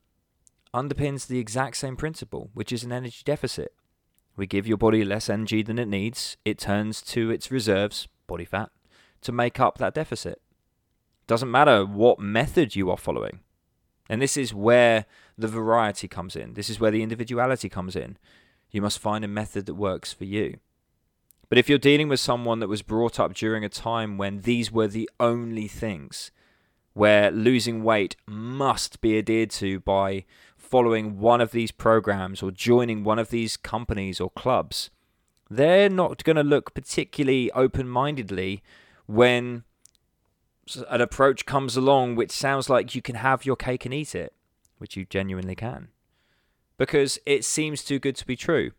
underpins 0.73 1.27
the 1.27 1.37
exact 1.37 1.75
same 1.75 1.97
principle, 1.97 2.49
which 2.53 2.71
is 2.71 2.85
an 2.85 2.93
energy 2.93 3.23
deficit. 3.25 3.73
We 4.37 4.47
give 4.47 4.65
your 4.65 4.77
body 4.77 5.03
less 5.03 5.29
energy 5.29 5.61
than 5.63 5.77
it 5.77 5.89
needs, 5.89 6.37
it 6.45 6.57
turns 6.57 7.01
to 7.03 7.29
its 7.29 7.51
reserves, 7.51 8.07
body 8.25 8.45
fat, 8.45 8.69
to 9.21 9.33
make 9.33 9.59
up 9.59 9.77
that 9.79 9.93
deficit. 9.93 10.41
Doesn't 11.27 11.51
matter 11.51 11.85
what 11.85 12.21
method 12.21 12.73
you 12.73 12.89
are 12.89 12.97
following. 12.97 13.41
And 14.09 14.21
this 14.21 14.37
is 14.37 14.53
where 14.53 15.05
the 15.37 15.49
variety 15.49 16.07
comes 16.07 16.37
in. 16.37 16.53
This 16.53 16.69
is 16.69 16.79
where 16.79 16.89
the 16.89 17.03
individuality 17.03 17.67
comes 17.67 17.97
in. 17.97 18.17
You 18.71 18.81
must 18.81 18.97
find 18.97 19.25
a 19.25 19.27
method 19.27 19.65
that 19.65 19.75
works 19.75 20.13
for 20.13 20.23
you. 20.23 20.59
But 21.49 21.57
if 21.57 21.67
you're 21.67 21.79
dealing 21.79 22.07
with 22.07 22.19
someone 22.19 22.59
that 22.59 22.69
was 22.69 22.83
brought 22.83 23.19
up 23.19 23.33
during 23.33 23.65
a 23.65 23.69
time 23.69 24.17
when 24.17 24.41
these 24.41 24.71
were 24.71 24.87
the 24.87 25.09
only 25.19 25.67
things, 25.67 26.31
where 26.93 27.31
losing 27.31 27.83
weight 27.83 28.15
must 28.27 29.01
be 29.01 29.17
adhered 29.17 29.49
to 29.51 29.79
by 29.79 30.25
following 30.55 31.19
one 31.19 31.41
of 31.41 31.51
these 31.51 31.71
programs 31.71 32.43
or 32.43 32.51
joining 32.51 33.03
one 33.03 33.17
of 33.17 33.29
these 33.29 33.57
companies 33.57 34.19
or 34.19 34.29
clubs, 34.29 34.91
they're 35.49 35.89
not 35.89 36.23
going 36.23 36.35
to 36.35 36.43
look 36.43 36.75
particularly 36.75 37.51
open 37.53 37.89
mindedly 37.89 38.61
when 39.07 39.63
an 40.89 41.01
approach 41.01 41.47
comes 41.47 41.75
along 41.75 42.15
which 42.15 42.29
sounds 42.29 42.69
like 42.69 42.93
you 42.93 43.01
can 43.01 43.15
have 43.15 43.45
your 43.45 43.55
cake 43.55 43.85
and 43.85 43.93
eat 43.93 44.13
it, 44.13 44.33
which 44.77 44.95
you 44.95 45.05
genuinely 45.05 45.55
can, 45.55 45.87
because 46.77 47.17
it 47.25 47.43
seems 47.43 47.83
too 47.83 47.97
good 47.97 48.15
to 48.15 48.27
be 48.27 48.35
true. 48.35 48.71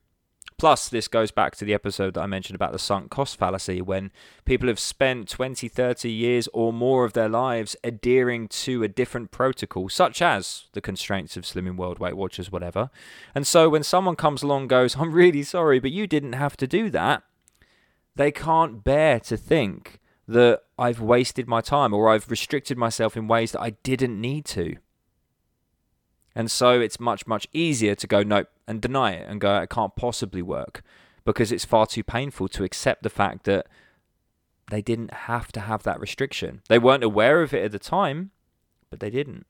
Plus, 0.60 0.90
this 0.90 1.08
goes 1.08 1.30
back 1.30 1.56
to 1.56 1.64
the 1.64 1.72
episode 1.72 2.12
that 2.12 2.20
I 2.20 2.26
mentioned 2.26 2.54
about 2.54 2.72
the 2.72 2.78
sunk 2.78 3.10
cost 3.10 3.38
fallacy 3.38 3.80
when 3.80 4.10
people 4.44 4.68
have 4.68 4.78
spent 4.78 5.26
20, 5.26 5.68
30 5.68 6.10
years 6.10 6.50
or 6.52 6.70
more 6.70 7.06
of 7.06 7.14
their 7.14 7.30
lives 7.30 7.76
adhering 7.82 8.46
to 8.48 8.82
a 8.82 8.88
different 8.88 9.30
protocol, 9.30 9.88
such 9.88 10.20
as 10.20 10.66
the 10.72 10.82
constraints 10.82 11.34
of 11.38 11.44
Slimming 11.44 11.76
World, 11.76 11.98
Weight 11.98 12.14
Watchers, 12.14 12.52
whatever. 12.52 12.90
And 13.34 13.46
so 13.46 13.70
when 13.70 13.82
someone 13.82 14.16
comes 14.16 14.42
along 14.42 14.66
goes, 14.66 14.96
I'm 14.96 15.12
really 15.12 15.44
sorry, 15.44 15.80
but 15.80 15.92
you 15.92 16.06
didn't 16.06 16.34
have 16.34 16.58
to 16.58 16.66
do 16.66 16.90
that, 16.90 17.22
they 18.14 18.30
can't 18.30 18.84
bear 18.84 19.18
to 19.20 19.38
think 19.38 19.98
that 20.28 20.64
I've 20.78 21.00
wasted 21.00 21.48
my 21.48 21.62
time 21.62 21.94
or 21.94 22.10
I've 22.10 22.30
restricted 22.30 22.76
myself 22.76 23.16
in 23.16 23.28
ways 23.28 23.52
that 23.52 23.62
I 23.62 23.70
didn't 23.82 24.20
need 24.20 24.44
to. 24.44 24.76
And 26.34 26.50
so 26.50 26.80
it's 26.80 27.00
much, 27.00 27.26
much 27.26 27.48
easier 27.52 27.94
to 27.94 28.06
go, 28.06 28.22
nope, 28.22 28.48
and 28.66 28.80
deny 28.80 29.12
it 29.12 29.28
and 29.28 29.40
go, 29.40 29.60
it 29.60 29.70
can't 29.70 29.96
possibly 29.96 30.42
work 30.42 30.82
because 31.24 31.52
it's 31.52 31.64
far 31.64 31.86
too 31.86 32.04
painful 32.04 32.48
to 32.48 32.64
accept 32.64 33.02
the 33.02 33.10
fact 33.10 33.44
that 33.44 33.66
they 34.70 34.80
didn't 34.80 35.12
have 35.12 35.50
to 35.52 35.60
have 35.60 35.82
that 35.82 36.00
restriction. 36.00 36.62
They 36.68 36.78
weren't 36.78 37.04
aware 37.04 37.42
of 37.42 37.52
it 37.52 37.64
at 37.64 37.72
the 37.72 37.78
time, 37.78 38.30
but 38.88 39.00
they 39.00 39.10
didn't. 39.10 39.46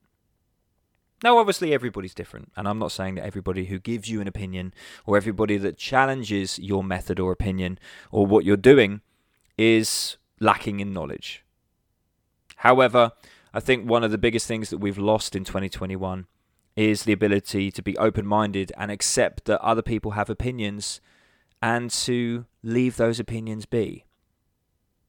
Now, 1.23 1.37
obviously, 1.37 1.75
everybody's 1.75 2.15
different, 2.15 2.51
and 2.57 2.67
I'm 2.67 2.79
not 2.79 2.93
saying 2.93 3.17
that 3.17 3.27
everybody 3.27 3.67
who 3.67 3.79
gives 3.79 4.09
you 4.09 4.23
an 4.23 4.27
opinion 4.27 4.73
or 5.05 5.19
everybody 5.19 5.59
that 5.59 5.77
challenges 5.77 6.59
your 6.59 6.83
method 6.83 7.21
or 7.21 7.31
opinion 7.31 7.79
or 8.11 8.27
what 8.27 8.47
you're 8.47 8.57
doing 8.57 9.03
is 9.59 10.17
lacking 10.41 10.81
in 10.81 10.95
knowledge. 10.95 11.45
However, 12.57 13.13
I 13.53 13.61
think 13.61 13.89
one 13.89 14.03
of 14.03 14.11
the 14.11 14.19
biggest 14.19 14.47
things 14.47 14.71
that 14.71 14.79
we've 14.79 14.97
lost 14.97 15.37
in 15.37 15.45
2021 15.45 16.27
is 16.81 17.03
the 17.03 17.13
ability 17.13 17.71
to 17.71 17.83
be 17.83 17.95
open 17.99 18.27
minded 18.27 18.73
and 18.75 18.91
accept 18.91 19.45
that 19.45 19.61
other 19.61 19.83
people 19.83 20.13
have 20.13 20.31
opinions 20.31 20.99
and 21.61 21.91
to 21.91 22.47
leave 22.63 22.97
those 22.97 23.21
opinions 23.21 23.67
be. 23.67 24.07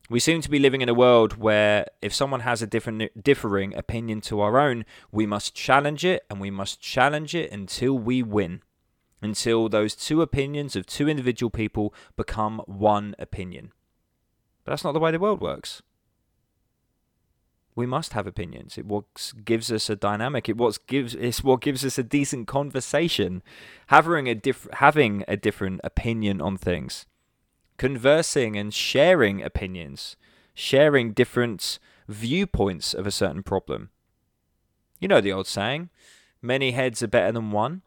We 0.10 0.20
seem 0.20 0.42
to 0.42 0.50
be 0.50 0.60
living 0.60 0.82
in 0.82 0.90
a 0.90 0.94
world 0.94 1.38
where 1.38 1.86
if 2.02 2.14
someone 2.14 2.42
has 2.42 2.62
a 2.62 2.68
different 2.68 3.24
differing 3.24 3.74
opinion 3.74 4.20
to 4.22 4.42
our 4.42 4.60
own, 4.60 4.84
we 5.14 5.26
must 5.26 5.56
challenge 5.56 6.04
it 6.04 6.26
and 6.30 6.42
we 6.42 6.52
must 6.52 6.82
challenge 6.82 7.34
it 7.34 7.50
until 7.54 7.98
we 7.98 8.22
win. 8.22 8.62
Until 9.22 9.70
those 9.70 9.96
two 9.96 10.22
opinions 10.22 10.76
of 10.76 10.86
two 10.86 11.08
individual 11.08 11.52
people 11.52 11.94
become 12.18 12.60
one 12.66 13.16
opinion. 13.18 13.72
But 14.66 14.74
that's 14.74 14.84
not 14.84 14.92
the 14.92 15.00
way 15.00 15.12
the 15.12 15.20
world 15.20 15.40
works 15.40 15.82
we 17.76 17.86
must 17.86 18.14
have 18.14 18.28
opinions. 18.28 18.78
It 18.78 18.86
what 18.86 19.34
gives 19.46 19.72
us 19.72 19.90
a 19.90 19.96
dynamic. 19.96 20.50
It 20.50 20.58
what 20.58 20.78
gives 20.88 21.16
it's 21.16 21.44
what 21.44 21.62
gives 21.62 21.86
us 21.86 21.98
a 21.98 22.04
decent 22.04 22.48
conversation. 22.48 23.42
Having 23.88 24.28
a 24.28 24.36
diff- 24.36 24.68
having 24.74 25.24
a 25.28 25.38
different 25.38 25.82
opinion 25.84 26.42
on 26.42 26.58
things, 26.58 27.06
conversing 27.78 28.58
and 28.58 28.74
sharing 28.74 29.42
opinions, 29.42 30.16
sharing 30.54 31.14
different 31.14 31.80
viewpoints 32.08 32.94
of 32.94 33.08
a 33.08 33.12
certain 33.12 33.44
problem. 33.44 33.90
You 35.00 35.08
know 35.08 35.22
the 35.22 35.32
old 35.32 35.48
saying, 35.48 35.90
many 36.42 36.72
heads 36.72 37.02
are 37.02 37.08
better 37.08 37.32
than 37.32 37.52
one. 37.52 37.82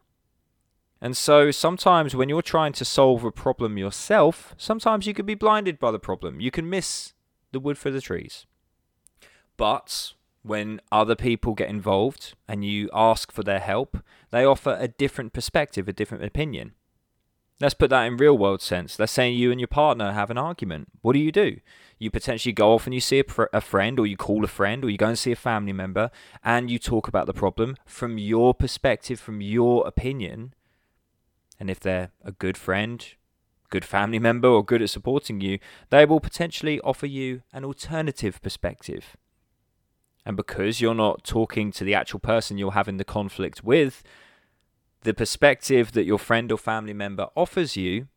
And 1.01 1.17
so 1.17 1.51
sometimes 1.51 2.17
when 2.17 2.31
you're 2.31 2.41
trying 2.41 2.73
to 2.75 2.85
solve 2.85 3.25
a 3.25 3.31
problem 3.31 3.77
yourself, 3.77 4.55
sometimes 4.57 5.07
you 5.07 5.13
could 5.13 5.27
be 5.27 5.35
blinded 5.35 5.79
by 5.79 5.91
the 5.91 5.99
problem. 5.99 6.41
You 6.41 6.51
can 6.51 6.71
miss 6.71 7.13
the 7.53 7.61
wood 7.61 7.77
for 7.77 7.91
the 7.91 8.01
trees. 8.01 8.47
But 9.57 10.15
when 10.43 10.81
other 10.93 11.15
people 11.15 11.55
get 11.55 11.71
involved 11.71 12.35
and 12.47 12.65
you 12.65 12.91
ask 12.93 13.33
for 13.33 13.43
their 13.43 13.61
help, 13.61 13.99
they 14.31 14.45
offer 14.45 14.77
a 14.79 14.89
different 14.89 15.33
perspective, 15.33 15.89
a 15.89 15.93
different 15.93 16.25
opinion. 16.25 16.73
Let's 17.61 17.75
put 17.75 17.91
that 17.91 18.03
in 18.03 18.17
real 18.17 18.37
world 18.37 18.61
sense. 18.61 18.99
Let's 18.99 19.13
say 19.13 19.31
you 19.31 19.53
and 19.53 19.61
your 19.61 19.69
partner 19.69 20.13
have 20.13 20.29
an 20.31 20.37
argument. 20.37 20.89
What 21.03 21.13
do 21.13 21.21
you 21.21 21.31
do? 21.31 21.61
You 21.99 22.11
potentially 22.11 22.53
go 22.53 22.75
off 22.75 22.87
and 22.87 22.93
you 22.93 23.01
see 23.01 23.21
a, 23.21 23.25
pr- 23.25 23.45
a, 23.53 23.61
friend, 23.61 23.99
or 23.99 24.07
you 24.07 24.17
call 24.17 24.45
a 24.45 24.49
friend, 24.49 24.85
or 24.85 24.91
you 24.91 24.99
go 24.99 25.07
and 25.07 25.19
see 25.19 25.31
a 25.33 25.37
family 25.37 25.73
member, 25.73 26.11
and 26.43 26.69
you 26.69 26.79
talk 26.79 27.07
about 27.07 27.27
the 27.27 27.33
problem 27.33 27.77
from 27.87 28.19
your 28.19 28.55
perspective, 28.55 29.21
from 29.21 29.41
your 29.41 29.87
opinion. 29.87 30.53
And 31.61 31.71
if 31.71 31.79
they're 31.79 32.11
a 32.25 32.33
good 32.33 32.59
friend, 32.59 33.07
good 33.71 33.85
family 33.85 34.19
member, 34.29 34.49
or 34.49 34.65
good 34.65 34.83
at 34.83 34.91
supporting 34.91 35.41
you, 35.41 35.61
they 35.91 36.05
will 36.05 36.21
potentially 36.21 36.81
offer 36.81 37.07
you 37.07 37.43
an 37.53 37.65
alternative 37.65 38.43
perspective. 38.43 39.17
And 40.27 40.37
because 40.37 40.81
you're 40.81 40.95
not 40.95 41.25
talking 41.25 41.71
to 41.73 41.85
the 41.85 41.95
actual 41.95 42.19
person 42.19 42.59
you're 42.59 42.73
having 42.73 42.97
the 42.97 43.05
conflict 43.05 43.63
with, 43.63 44.03
the 45.03 45.15
perspective 45.15 45.93
that 45.93 46.05
your 46.05 46.19
friend 46.19 46.51
or 46.51 46.59
family 46.59 46.95
member 46.95 47.29
offers 47.37 47.77
you 47.77 48.09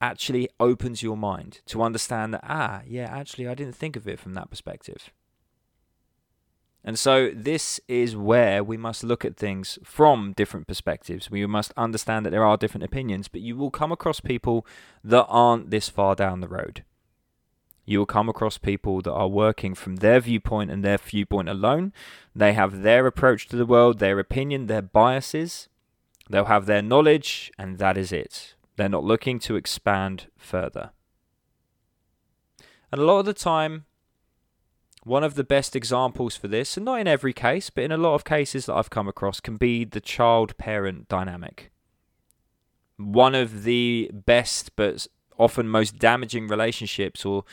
actually 0.00 0.48
opens 0.58 1.02
your 1.02 1.16
mind 1.16 1.60
to 1.66 1.82
understand 1.82 2.34
that, 2.34 2.44
ah, 2.44 2.82
yeah, 2.86 3.04
actually, 3.04 3.46
I 3.46 3.54
didn't 3.54 3.76
think 3.76 3.94
of 3.94 4.08
it 4.08 4.18
from 4.18 4.34
that 4.34 4.50
perspective. 4.50 5.12
And 6.84 6.98
so, 6.98 7.30
this 7.32 7.78
is 7.86 8.16
where 8.16 8.64
we 8.64 8.76
must 8.76 9.04
look 9.04 9.24
at 9.24 9.36
things 9.36 9.78
from 9.84 10.32
different 10.32 10.66
perspectives. 10.66 11.30
We 11.30 11.46
must 11.46 11.72
understand 11.76 12.26
that 12.26 12.30
there 12.30 12.44
are 12.44 12.56
different 12.56 12.82
opinions, 12.84 13.28
but 13.28 13.40
you 13.40 13.56
will 13.56 13.70
come 13.70 13.92
across 13.92 14.18
people 14.18 14.66
that 15.04 15.26
aren't 15.28 15.70
this 15.70 15.88
far 15.88 16.16
down 16.16 16.40
the 16.40 16.48
road. 16.48 16.82
You 17.92 17.98
will 17.98 18.06
come 18.06 18.30
across 18.30 18.56
people 18.56 19.02
that 19.02 19.12
are 19.12 19.28
working 19.28 19.74
from 19.74 19.96
their 19.96 20.18
viewpoint 20.18 20.70
and 20.70 20.82
their 20.82 20.96
viewpoint 20.96 21.50
alone. 21.50 21.92
They 22.34 22.54
have 22.54 22.80
their 22.80 23.06
approach 23.06 23.48
to 23.48 23.56
the 23.56 23.66
world, 23.66 23.98
their 23.98 24.18
opinion, 24.18 24.64
their 24.64 24.80
biases. 24.80 25.68
They'll 26.30 26.46
have 26.46 26.64
their 26.64 26.80
knowledge, 26.80 27.52
and 27.58 27.76
that 27.80 27.98
is 27.98 28.10
it. 28.10 28.54
They're 28.76 28.88
not 28.88 29.04
looking 29.04 29.38
to 29.40 29.56
expand 29.56 30.28
further. 30.38 30.92
And 32.90 33.02
a 33.02 33.04
lot 33.04 33.18
of 33.18 33.26
the 33.26 33.34
time, 33.34 33.84
one 35.04 35.22
of 35.22 35.34
the 35.34 35.44
best 35.44 35.76
examples 35.76 36.34
for 36.34 36.48
this, 36.48 36.78
and 36.78 36.86
not 36.86 36.98
in 36.98 37.06
every 37.06 37.34
case, 37.34 37.68
but 37.68 37.84
in 37.84 37.92
a 37.92 37.98
lot 37.98 38.14
of 38.14 38.24
cases 38.24 38.64
that 38.64 38.74
I've 38.74 38.88
come 38.88 39.06
across, 39.06 39.38
can 39.38 39.58
be 39.58 39.84
the 39.84 40.00
child 40.00 40.56
parent 40.56 41.10
dynamic. 41.10 41.70
One 42.96 43.34
of 43.34 43.64
the 43.64 44.10
best, 44.14 44.76
but 44.76 45.06
often 45.38 45.68
most 45.68 45.98
damaging 45.98 46.48
relationships 46.48 47.24
or 47.24 47.44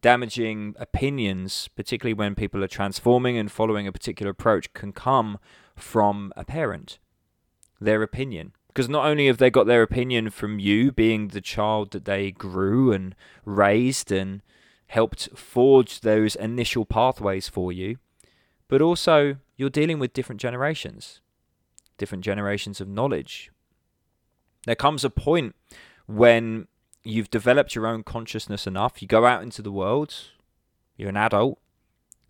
damaging 0.00 0.74
opinions, 0.78 1.68
particularly 1.76 2.14
when 2.14 2.34
people 2.34 2.62
are 2.62 2.68
transforming 2.68 3.36
and 3.36 3.50
following 3.50 3.86
a 3.86 3.92
particular 3.92 4.30
approach, 4.30 4.72
can 4.72 4.92
come 4.92 5.38
from 5.76 6.32
a 6.36 6.44
parent. 6.44 6.98
Their 7.80 8.02
opinion 8.02 8.52
Because 8.68 8.88
not 8.88 9.06
only 9.06 9.26
have 9.26 9.38
they 9.38 9.50
got 9.50 9.66
their 9.66 9.82
opinion 9.82 10.30
from 10.30 10.58
you 10.58 10.92
being 10.92 11.28
the 11.28 11.40
child 11.40 11.92
that 11.92 12.04
they 12.04 12.30
grew 12.30 12.92
and 12.92 13.14
raised 13.44 14.10
and 14.12 14.42
helped 14.88 15.28
forge 15.36 16.00
those 16.00 16.34
initial 16.34 16.84
pathways 16.84 17.48
for 17.48 17.72
you, 17.72 17.98
but 18.68 18.82
also 18.82 19.36
you're 19.56 19.70
dealing 19.70 19.98
with 19.98 20.12
different 20.12 20.40
generations, 20.40 21.20
different 21.98 22.24
generations 22.24 22.80
of 22.80 22.88
knowledge. 22.88 23.50
There 24.64 24.74
comes 24.74 25.04
a 25.04 25.10
point 25.10 25.54
when 26.06 26.66
you've 27.04 27.30
developed 27.30 27.74
your 27.74 27.86
own 27.86 28.02
consciousness 28.02 28.66
enough, 28.66 29.00
you 29.00 29.08
go 29.08 29.24
out 29.24 29.42
into 29.42 29.62
the 29.62 29.72
world, 29.72 30.14
you're 30.96 31.08
an 31.08 31.16
adult, 31.16 31.58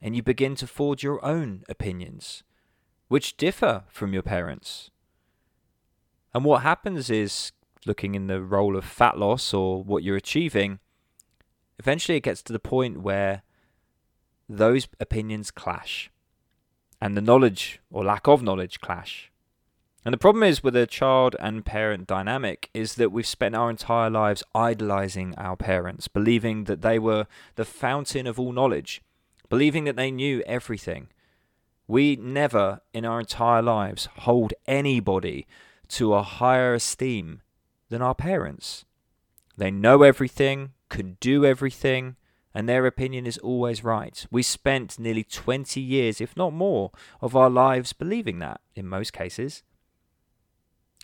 and 0.01 0.15
you 0.15 0.23
begin 0.23 0.55
to 0.57 0.67
forge 0.67 1.03
your 1.03 1.25
own 1.25 1.65
opinions, 1.69 2.43
which 3.09 3.37
differ 3.37 3.85
from 3.89 4.13
your 4.13 4.23
parents. 4.23 4.91
And 6.35 6.45
what 6.45 6.63
happens 6.63 7.11
is, 7.11 7.53
looking 7.87 8.15
in 8.15 8.27
the 8.27 8.43
role 8.43 8.77
of 8.77 8.85
fat 8.85 9.19
loss 9.19 9.55
or 9.55 9.83
what 9.83 10.03
you're 10.03 10.17
achieving, 10.17 10.79
eventually 11.79 12.19
it 12.19 12.23
gets 12.23 12.43
to 12.43 12.53
the 12.53 12.59
point 12.59 13.01
where 13.01 13.43
those 14.49 14.89
opinions 15.01 15.51
clash 15.51 16.11
and 17.01 17.17
the 17.17 17.23
knowledge 17.23 17.81
or 17.91 18.05
lack 18.05 18.27
of 18.27 18.43
knowledge 18.43 18.81
clash. 18.81 19.31
And 20.09 20.15
the 20.15 20.17
problem 20.17 20.43
is 20.43 20.63
with 20.63 20.75
a 20.75 20.87
child 20.87 21.37
and 21.39 21.67
parent 21.67 22.07
dynamic 22.07 22.71
is 22.73 22.95
that 22.95 23.13
we've 23.13 23.27
spent 23.27 23.55
our 23.55 23.69
entire 23.69 24.09
lives 24.09 24.43
idolizing 24.55 25.35
our 25.37 25.55
parents, 25.55 26.09
believing 26.09 26.65
that 26.65 26.81
they 26.81 26.99
were 26.99 27.27
the 27.57 27.67
fountain 27.67 28.27
of 28.27 28.41
all 28.41 28.53
knowledge, 28.53 29.03
believing 29.51 29.85
that 29.85 29.97
they 29.97 30.11
knew 30.11 30.43
everything. 30.47 31.09
We 31.87 32.17
never 32.17 32.81
in 32.95 33.05
our 33.05 33.21
entire 33.21 33.61
lives 33.61 34.09
hold 34.21 34.55
anybody 34.67 35.47
to 35.89 36.15
a 36.15 36.23
higher 36.23 36.73
esteem 36.73 37.43
than 37.91 38.01
our 38.01 38.15
parents. 38.15 38.87
They 39.59 39.71
know 39.71 40.05
everything, 40.05 40.73
can 40.89 41.19
do 41.21 41.45
everything, 41.45 42.17
and 42.55 42.67
their 42.67 42.87
opinion 42.87 43.27
is 43.27 43.37
always 43.37 43.85
right. 43.85 44.27
We 44.31 44.43
spent 44.43 44.99
nearly 44.99 45.25
20 45.25 45.83
years, 45.83 46.19
if 46.19 46.35
not 46.35 46.55
more, 46.55 46.93
of 47.21 47.37
our 47.37 47.51
lives 47.51 47.93
believing 47.93 48.39
that 48.39 48.63
in 48.75 48.89
most 48.89 49.13
cases. 49.13 49.65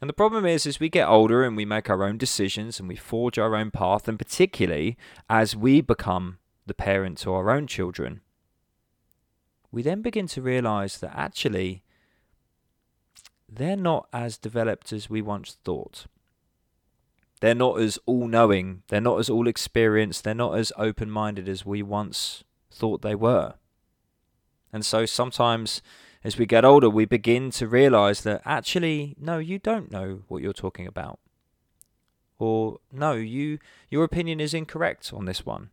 And 0.05 0.09
the 0.11 0.13
problem 0.13 0.45
is, 0.45 0.67
as 0.67 0.79
we 0.79 0.91
get 0.91 1.09
older 1.09 1.45
and 1.45 1.57
we 1.57 1.65
make 1.65 1.89
our 1.89 2.05
own 2.05 2.19
decisions 2.19 2.79
and 2.79 2.87
we 2.87 2.95
forge 2.95 3.39
our 3.39 3.57
own 3.57 3.71
path, 3.71 4.07
and 4.07 4.19
particularly 4.19 4.99
as 5.31 5.57
we 5.57 5.81
become 5.81 6.37
the 6.67 6.75
parent 6.75 7.17
to 7.21 7.33
our 7.33 7.51
own 7.51 7.67
children, 7.67 8.21
we 9.73 9.81
then 9.81 10.03
begin 10.03 10.27
to 10.27 10.43
realize 10.43 10.99
that 10.99 11.17
actually 11.17 11.85
they're 13.49 13.79
not 13.79 14.07
as 14.13 14.37
developed 14.37 14.93
as 14.93 15.09
we 15.09 15.23
once 15.23 15.57
thought. 15.65 16.05
They're 17.41 17.55
not 17.55 17.81
as 17.81 17.99
all 18.05 18.29
knowing, 18.29 18.83
they're 18.89 19.01
not 19.01 19.21
as 19.21 19.31
all 19.31 19.49
experienced, 19.49 20.23
they're 20.23 20.35
not 20.35 20.59
as 20.59 20.71
open 20.77 21.11
minded 21.11 21.49
as 21.49 21.65
we 21.65 21.83
once 21.83 22.45
thought 22.71 23.01
they 23.01 23.15
were. 23.15 23.55
And 24.71 24.85
so 24.85 25.07
sometimes 25.07 25.81
as 26.25 26.39
we 26.39 26.47
get 26.47 26.65
older, 26.65 26.89
we 26.89 27.05
begin 27.05 27.51
to 27.53 27.69
realize 27.69 28.23
that 28.23 28.41
actually, 28.47 29.15
no, 29.21 29.37
you 29.39 29.59
don't 29.59 29.93
know 29.93 30.23
what 30.27 30.43
you're 30.43 30.55
talking 30.55 30.87
about. 30.87 31.21
Or 32.39 32.79
no, 32.91 33.13
you 33.13 33.59
your 33.91 34.05
opinion 34.05 34.41
is 34.41 34.55
incorrect 34.55 35.13
on 35.13 35.27
this 35.27 35.47
one. 35.47 35.71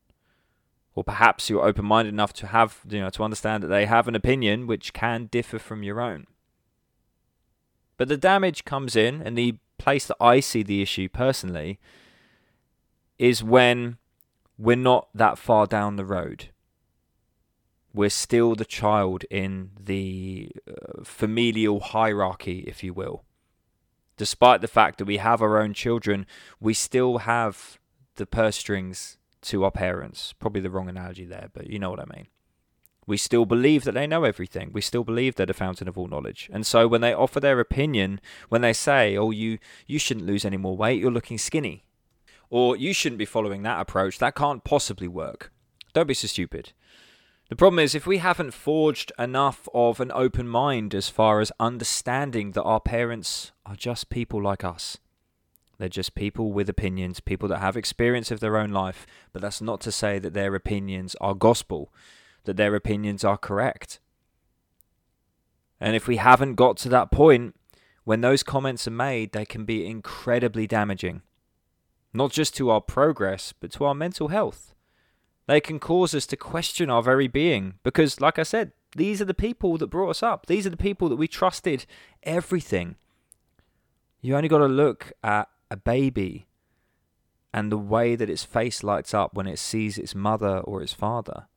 Or 0.94 1.06
perhaps 1.06 1.50
you're 1.50 1.66
open 1.66 1.86
minded 1.86 2.14
enough 2.14 2.34
to 2.34 2.48
have 2.48 2.82
you 2.88 3.00
know 3.00 3.10
to 3.10 3.24
understand 3.24 3.64
that 3.64 3.68
they 3.68 3.86
have 3.86 4.08
an 4.08 4.16
opinion 4.16 4.68
which 4.68 4.94
can 4.94 5.28
differ 5.28 5.58
from 5.58 5.84
your 5.84 6.02
own. 6.02 6.28
But 7.98 8.10
the 8.10 8.18
damage 8.18 8.66
comes 8.66 8.96
in, 8.96 9.22
and 9.22 9.38
the 9.38 9.56
place 9.78 10.06
that 10.08 10.18
I 10.20 10.42
see 10.42 10.64
the 10.64 10.82
issue 10.82 11.08
personally 11.08 11.80
is 13.18 13.44
when 13.44 13.98
we're 14.58 14.76
not 14.76 15.08
that 15.16 15.38
far 15.38 15.66
down 15.66 15.96
the 15.96 16.06
road. 16.06 16.51
We're 17.94 18.10
still 18.10 18.56
the 18.56 18.66
child 18.66 19.26
in 19.30 19.72
the 19.80 20.52
uh, 20.68 21.04
familial 21.04 21.80
hierarchy, 21.80 22.64
if 22.68 22.84
you 22.84 22.94
will. 22.94 23.24
Despite 24.18 24.62
the 24.62 24.68
fact 24.68 24.98
that 24.98 25.06
we 25.06 25.18
have 25.18 25.42
our 25.42 25.58
own 25.58 25.74
children, 25.74 26.26
we 26.60 26.74
still 26.74 27.20
have 27.20 27.80
the 28.16 28.26
purse 28.26 28.58
strings 28.58 29.18
to 29.42 29.64
our 29.64 29.72
parents. 29.72 30.34
Probably 30.34 30.62
the 30.62 30.70
wrong 30.70 30.88
analogy 30.88 31.26
there, 31.26 31.50
but 31.54 31.68
you 31.68 31.80
know 31.80 31.90
what 31.90 32.00
I 32.00 32.06
mean. 32.16 32.28
We 33.08 33.18
still 33.18 33.46
believe 33.46 33.84
that 33.84 33.94
they 33.94 34.08
know 34.08 34.24
everything. 34.24 34.70
We 34.72 34.82
still 34.82 35.04
believe 35.04 35.36
they're 35.36 35.46
the 35.46 35.54
fountain 35.54 35.88
of 35.88 35.98
all 35.98 36.08
knowledge. 36.08 36.50
And 36.54 36.66
so 36.66 36.88
when 36.88 37.02
they 37.02 37.14
offer 37.14 37.40
their 37.40 37.60
opinion, 37.60 38.22
when 38.50 38.62
they 38.62 38.74
say, 38.74 39.18
"Oh, 39.18 39.32
you 39.32 39.58
you 39.88 39.98
shouldn't 39.98 40.28
lose 40.28 40.46
any 40.46 40.58
more 40.58 40.78
weight. 40.78 41.00
You're 41.02 41.12
looking 41.12 41.38
skinny." 41.38 41.84
Or 42.50 42.76
you 42.76 42.94
shouldn't 42.94 43.18
be 43.18 43.26
following 43.26 43.64
that 43.64 43.80
approach. 43.80 44.20
That 44.20 44.36
can't 44.36 44.64
possibly 44.64 45.08
work. 45.08 45.52
Don't 45.94 46.08
be 46.08 46.14
so 46.14 46.28
stupid. 46.28 46.74
The 47.52 47.58
problem 47.58 47.80
is, 47.80 47.94
if 47.94 48.08
we 48.08 48.20
haven't 48.20 48.54
forged 48.54 49.12
enough 49.20 49.68
of 49.74 50.00
an 50.00 50.10
open 50.16 50.48
mind 50.48 50.96
as 50.96 51.10
far 51.10 51.42
as 51.42 51.52
understanding 51.60 52.52
that 52.52 52.64
our 52.64 52.80
parents 52.80 53.52
are 53.66 53.76
just 53.76 54.10
people 54.10 54.42
like 54.42 54.64
us, 54.64 55.00
they're 55.78 55.90
just 55.90 56.16
people 56.16 56.54
with 56.54 56.70
opinions, 56.70 57.20
people 57.20 57.50
that 57.50 57.60
have 57.60 57.76
experience 57.76 58.32
of 58.32 58.40
their 58.40 58.56
own 58.56 58.70
life, 58.70 59.06
but 59.34 59.42
that's 59.42 59.62
not 59.62 59.82
to 59.82 59.92
say 59.92 60.18
that 60.18 60.34
their 60.34 60.56
opinions 60.56 61.14
are 61.20 61.36
gospel 61.36 61.94
that 62.46 62.56
their 62.56 62.74
opinions 62.74 63.26
are 63.26 63.38
correct. 63.38 64.00
And 65.78 65.94
if 65.94 66.08
we 66.08 66.16
haven't 66.16 66.56
got 66.56 66.78
to 66.78 66.90
that 66.90 67.12
point, 67.12 67.56
when 68.06 68.22
those 68.22 68.44
comments 68.44 68.88
are 68.88 68.92
made, 68.92 69.34
they 69.34 69.46
can 69.46 69.66
be 69.66 69.86
incredibly 69.86 70.68
damaging. 70.68 71.22
Not 72.14 72.32
just 72.32 72.56
to 72.56 72.70
our 72.70 72.80
progress, 72.80 73.54
but 73.60 73.74
to 73.74 73.84
our 73.84 73.94
mental 73.94 74.30
health. 74.30 74.74
They 75.52 75.60
can 75.60 75.80
cause 75.80 76.16
us 76.16 76.26
to 76.28 76.38
question 76.38 76.90
our 76.90 77.04
very 77.04 77.28
being 77.28 77.74
because, 77.84 78.22
like 78.22 78.40
I 78.40 78.44
said, 78.44 78.72
these 78.96 79.22
are 79.22 79.26
the 79.26 79.34
people 79.34 79.78
that 79.80 79.88
brought 79.88 80.12
us 80.12 80.24
up. 80.24 80.46
These 80.46 80.66
are 80.66 80.70
the 80.70 80.78
people 80.78 81.10
that 81.10 81.18
we 81.18 81.28
trusted 81.28 81.86
everything. 82.24 82.96
You 84.22 84.38
only 84.38 84.48
got 84.48 84.60
to 84.60 84.68
look 84.68 85.12
at 85.22 85.50
a 85.70 85.76
baby 85.76 86.48
and 87.54 87.70
the 87.70 87.78
way 87.78 88.16
that 88.16 88.30
its 88.30 88.46
face 88.46 88.82
lights 88.82 89.14
up 89.14 89.34
when 89.34 89.46
it 89.46 89.60
sees 89.60 89.98
its 89.98 90.16
mother 90.16 90.60
or 90.60 90.82
its 90.82 90.94
father. 90.94 91.48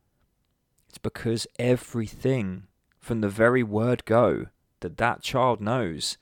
It's 0.89 0.97
because 0.97 1.47
everything 1.57 2.63
from 2.99 3.21
the 3.21 3.29
very 3.29 3.63
word 3.63 4.03
go 4.03 4.47
that 4.81 4.97
that 4.97 5.21
child 5.21 5.61
knows 5.61 6.17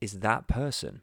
is 0.00 0.20
that 0.20 0.48
person. 0.48 1.02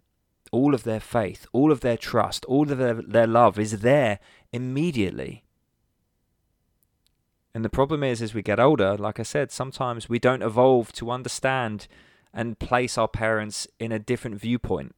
All 0.51 0.73
of 0.73 0.83
their 0.83 0.99
faith, 0.99 1.45
all 1.53 1.71
of 1.71 1.79
their 1.79 1.95
trust, 1.95 2.43
all 2.45 2.69
of 2.69 2.77
their, 2.77 2.95
their 2.95 3.27
love 3.27 3.57
is 3.57 3.79
there 3.79 4.19
immediately. 4.51 5.43
And 7.53 7.65
the 7.65 7.69
problem 7.69 8.03
is, 8.03 8.21
as 8.21 8.33
we 8.33 8.41
get 8.41 8.59
older, 8.59 8.95
like 8.95 9.19
I 9.19 9.23
said, 9.23 9.51
sometimes 9.51 10.07
we 10.07 10.19
don't 10.19 10.41
evolve 10.41 10.93
to 10.93 11.11
understand 11.11 11.87
and 12.33 12.59
place 12.59 12.97
our 12.97 13.09
parents 13.09 13.67
in 13.79 13.91
a 13.91 13.99
different 13.99 14.39
viewpoint. 14.39 14.95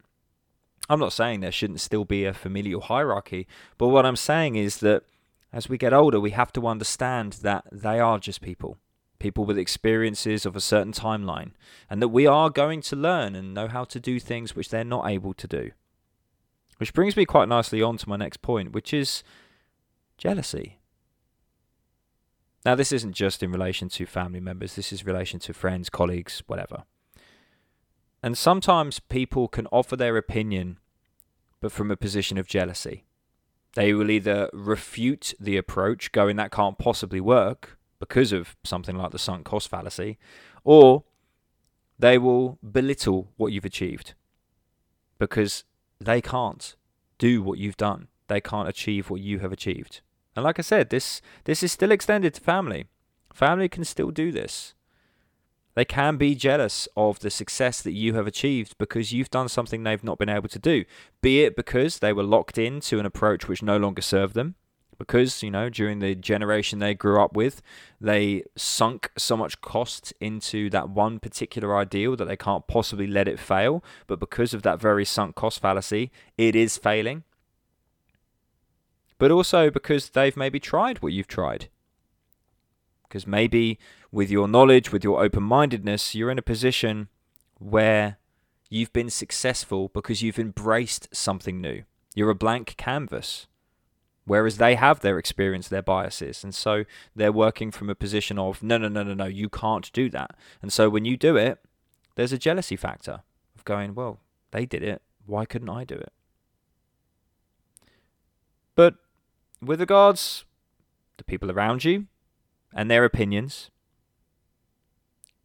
I'm 0.89 0.99
not 0.99 1.13
saying 1.13 1.39
there 1.39 1.51
shouldn't 1.51 1.79
still 1.79 2.05
be 2.05 2.25
a 2.25 2.33
familial 2.33 2.81
hierarchy, 2.81 3.47
but 3.77 3.87
what 3.87 4.05
I'm 4.05 4.15
saying 4.15 4.55
is 4.55 4.77
that 4.77 5.03
as 5.51 5.69
we 5.69 5.77
get 5.77 5.93
older, 5.93 6.19
we 6.19 6.31
have 6.31 6.51
to 6.53 6.67
understand 6.67 7.33
that 7.41 7.65
they 7.71 7.99
are 7.99 8.19
just 8.19 8.41
people, 8.41 8.77
people 9.19 9.45
with 9.45 9.57
experiences 9.57 10.45
of 10.45 10.55
a 10.55 10.61
certain 10.61 10.91
timeline, 10.91 11.51
and 11.89 12.01
that 12.01 12.09
we 12.09 12.27
are 12.27 12.49
going 12.49 12.81
to 12.81 12.95
learn 12.95 13.35
and 13.35 13.53
know 13.53 13.67
how 13.67 13.83
to 13.85 13.99
do 13.99 14.19
things 14.19 14.55
which 14.55 14.69
they're 14.69 14.83
not 14.83 15.07
able 15.07 15.33
to 15.35 15.47
do. 15.47 15.71
Which 16.77 16.93
brings 16.93 17.15
me 17.15 17.25
quite 17.25 17.47
nicely 17.47 17.81
on 17.81 17.97
to 17.97 18.09
my 18.09 18.17
next 18.17 18.41
point, 18.41 18.73
which 18.73 18.93
is 18.93 19.23
jealousy. 20.23 20.79
Now, 22.65 22.75
this 22.75 22.93
isn't 22.93 23.11
just 23.11 23.43
in 23.43 23.51
relation 23.51 23.89
to 23.89 24.05
family 24.05 24.39
members, 24.39 24.75
this 24.75 24.93
is 24.93 25.05
relation 25.05 25.37
to 25.41 25.53
friends, 25.53 25.89
colleagues, 25.89 26.41
whatever. 26.47 26.83
And 28.23 28.37
sometimes 28.37 29.01
people 29.01 29.49
can 29.49 29.67
offer 29.67 29.97
their 29.97 30.15
opinion, 30.15 30.79
but 31.59 31.73
from 31.73 31.91
a 31.91 31.97
position 31.97 32.37
of 32.37 32.47
jealousy. 32.47 33.03
They 33.75 33.93
will 33.93 34.09
either 34.09 34.49
refute 34.53 35.33
the 35.41 35.57
approach, 35.57 36.13
going 36.13 36.37
that 36.37 36.51
can't 36.51 36.77
possibly 36.77 37.19
work 37.19 37.77
because 37.99 38.31
of 38.31 38.55
something 38.63 38.95
like 38.95 39.11
the 39.11 39.19
sunk 39.19 39.43
cost 39.43 39.67
fallacy, 39.67 40.17
or 40.63 41.03
they 41.99 42.17
will 42.17 42.59
belittle 42.63 43.33
what 43.35 43.51
you've 43.51 43.65
achieved 43.65 44.13
because 45.19 45.65
they 45.99 46.21
can't 46.21 46.77
do 47.17 47.43
what 47.43 47.57
you've 47.59 47.75
done. 47.75 48.07
They 48.27 48.41
can't 48.41 48.69
achieve 48.69 49.09
what 49.09 49.21
you 49.21 49.39
have 49.39 49.51
achieved. 49.51 50.01
And 50.35 50.43
like 50.43 50.59
I 50.59 50.63
said, 50.63 50.89
this 50.89 51.21
this 51.45 51.63
is 51.63 51.71
still 51.71 51.91
extended 51.91 52.33
to 52.33 52.41
family. 52.41 52.85
Family 53.33 53.69
can 53.69 53.83
still 53.83 54.11
do 54.11 54.31
this. 54.31 54.73
They 55.75 55.85
can 55.85 56.17
be 56.17 56.35
jealous 56.35 56.87
of 56.95 57.19
the 57.19 57.31
success 57.31 57.81
that 57.81 57.93
you 57.93 58.13
have 58.13 58.27
achieved 58.27 58.77
because 58.77 59.11
you've 59.11 59.31
done 59.31 59.49
something 59.49 59.83
they've 59.83 60.03
not 60.03 60.19
been 60.19 60.29
able 60.29 60.49
to 60.49 60.59
do, 60.59 60.85
be 61.21 61.43
it 61.43 61.55
because 61.55 61.97
they 61.97 62.13
were 62.13 62.23
locked 62.23 62.59
into 62.59 62.99
an 62.99 63.07
approach 63.07 63.47
which 63.47 63.63
no 63.63 63.77
longer 63.77 64.03
served 64.03 64.35
them, 64.35 64.53
because, 64.99 65.41
you 65.41 65.49
know, 65.49 65.69
during 65.69 65.99
the 65.99 66.15
generation 66.15 66.79
they 66.79 66.93
grew 66.93 67.21
up 67.21 67.35
with, 67.35 67.61
they 67.99 68.43
sunk 68.55 69.11
so 69.17 69.35
much 69.35 69.61
cost 69.61 70.13
into 70.19 70.69
that 70.69 70.89
one 70.89 71.19
particular 71.19 71.75
ideal 71.75 72.15
that 72.15 72.25
they 72.25 72.37
can't 72.37 72.67
possibly 72.67 73.07
let 73.07 73.27
it 73.27 73.39
fail. 73.39 73.83
But 74.07 74.19
because 74.19 74.53
of 74.53 74.61
that 74.63 74.79
very 74.79 75.05
sunk 75.05 75.35
cost 75.35 75.59
fallacy, 75.59 76.11
it 76.37 76.55
is 76.55 76.77
failing. 76.77 77.23
But 79.23 79.31
also 79.31 79.69
because 79.69 80.09
they've 80.09 80.35
maybe 80.35 80.59
tried 80.59 81.01
what 81.01 81.13
you've 81.13 81.29
tried. 81.29 81.69
Because 83.03 83.25
maybe 83.25 83.79
with 84.11 84.29
your 84.29 84.49
knowledge, 84.49 84.91
with 84.91 85.01
your 85.01 85.23
open 85.23 85.43
mindedness, 85.43 86.13
you're 86.13 86.29
in 86.29 86.37
a 86.37 86.41
position 86.41 87.07
where 87.57 88.17
you've 88.69 88.91
been 88.91 89.09
successful 89.09 89.89
because 89.93 90.21
you've 90.21 90.39
embraced 90.39 91.07
something 91.15 91.61
new. 91.61 91.83
You're 92.13 92.31
a 92.31 92.35
blank 92.35 92.75
canvas. 92.75 93.47
Whereas 94.25 94.57
they 94.57 94.75
have 94.75 94.99
their 94.99 95.17
experience, 95.17 95.69
their 95.69 95.81
biases. 95.81 96.43
And 96.43 96.53
so 96.53 96.83
they're 97.15 97.31
working 97.31 97.71
from 97.71 97.89
a 97.89 97.95
position 97.95 98.37
of, 98.37 98.61
no, 98.61 98.77
no, 98.77 98.89
no, 98.89 99.03
no, 99.03 99.13
no, 99.13 99.27
you 99.27 99.47
can't 99.47 99.89
do 99.93 100.09
that. 100.09 100.35
And 100.61 100.73
so 100.73 100.89
when 100.89 101.05
you 101.05 101.15
do 101.15 101.37
it, 101.37 101.59
there's 102.15 102.33
a 102.33 102.37
jealousy 102.37 102.75
factor 102.75 103.21
of 103.55 103.63
going, 103.63 103.95
well, 103.95 104.19
they 104.51 104.65
did 104.65 104.83
it. 104.83 105.01
Why 105.25 105.45
couldn't 105.45 105.69
I 105.69 105.85
do 105.85 105.95
it? 105.95 106.11
But 108.75 108.95
with 109.67 109.79
regards 109.79 110.45
to 111.17 111.23
people 111.23 111.51
around 111.51 111.83
you 111.83 112.07
and 112.73 112.89
their 112.89 113.05
opinions, 113.05 113.69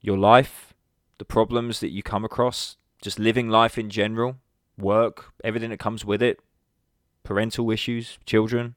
your 0.00 0.16
life, 0.16 0.74
the 1.18 1.24
problems 1.24 1.80
that 1.80 1.90
you 1.90 2.02
come 2.02 2.24
across, 2.24 2.76
just 3.02 3.18
living 3.18 3.48
life 3.48 3.78
in 3.78 3.90
general, 3.90 4.36
work, 4.76 5.32
everything 5.42 5.70
that 5.70 5.78
comes 5.78 6.04
with 6.04 6.22
it, 6.22 6.40
parental 7.24 7.70
issues, 7.70 8.18
children, 8.24 8.74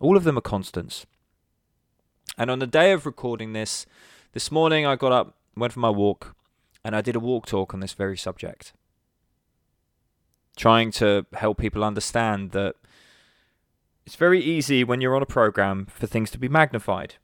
all 0.00 0.16
of 0.16 0.24
them 0.24 0.36
are 0.36 0.42
constants. 0.42 1.06
And 2.36 2.50
on 2.50 2.58
the 2.58 2.66
day 2.66 2.92
of 2.92 3.06
recording 3.06 3.52
this, 3.52 3.86
this 4.32 4.50
morning 4.50 4.84
I 4.86 4.96
got 4.96 5.12
up, 5.12 5.36
went 5.56 5.72
for 5.72 5.80
my 5.80 5.90
walk, 5.90 6.34
and 6.84 6.96
I 6.96 7.00
did 7.00 7.16
a 7.16 7.20
walk 7.20 7.46
talk 7.46 7.72
on 7.72 7.80
this 7.80 7.92
very 7.92 8.16
subject. 8.16 8.72
Trying 10.56 10.90
to 10.92 11.26
help 11.34 11.58
people 11.58 11.84
understand 11.84 12.50
that 12.50 12.76
it's 14.04 14.16
very 14.16 14.40
easy 14.40 14.84
when 14.84 15.00
you're 15.00 15.16
on 15.16 15.22
a 15.22 15.26
program 15.26 15.86
for 15.86 16.06
things 16.06 16.30
to 16.32 16.38
be 16.38 16.48
magnified, 16.48 17.14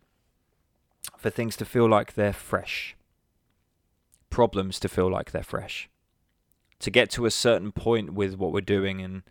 for 1.17 1.31
things 1.31 1.57
to 1.57 1.65
feel 1.65 1.89
like 1.89 2.15
they're 2.15 2.33
fresh, 2.33 2.97
problems 4.31 4.79
to 4.81 4.89
feel 4.89 5.11
like 5.11 5.33
they're 5.33 5.43
fresh, 5.43 5.89
to 6.79 6.91
get 6.91 7.11
to 7.11 7.27
a 7.27 7.31
certain 7.31 7.73
point 7.73 8.15
with 8.15 8.37
what 8.37 8.53
we're 8.53 8.61
doing 8.61 9.01
and 9.01 9.23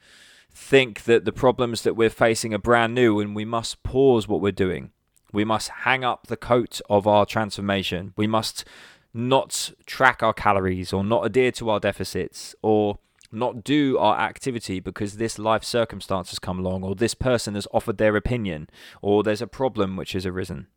think 0.51 1.03
that 1.03 1.23
the 1.23 1.31
problems 1.31 1.83
that 1.83 1.95
we're 1.95 2.10
facing 2.10 2.53
are 2.53 2.60
brand 2.60 2.93
new 2.95 3.19
and 3.19 3.36
we 3.36 3.45
must 3.45 3.83
pause 3.83 4.27
what 4.27 4.41
we're 4.41 4.51
doing. 4.51 4.91
We 5.31 5.45
must 5.45 5.69
hang 5.69 6.03
up 6.03 6.27
the 6.27 6.38
coat 6.38 6.81
of 6.89 7.05
our 7.05 7.25
transformation. 7.25 8.13
We 8.17 8.27
must 8.27 8.65
not 9.13 9.71
track 9.86 10.23
our 10.23 10.33
calories 10.33 10.91
or 10.91 11.03
not 11.03 11.25
adhere 11.25 11.51
to 11.53 11.69
our 11.69 11.79
deficits 11.79 12.55
or 12.62 12.99
not 13.31 13.63
do 13.63 13.97
our 13.97 14.17
activity 14.19 14.79
because 14.79 15.17
this 15.17 15.37
life 15.37 15.63
circumstance 15.63 16.29
has 16.29 16.39
come 16.39 16.59
along 16.59 16.83
or 16.83 16.95
this 16.95 17.13
person 17.13 17.55
has 17.55 17.67
offered 17.73 17.97
their 17.97 18.15
opinion 18.15 18.69
or 19.01 19.23
there's 19.23 19.41
a 19.41 19.47
problem 19.47 19.95
which 19.95 20.13
has 20.13 20.25
arisen. 20.25 20.67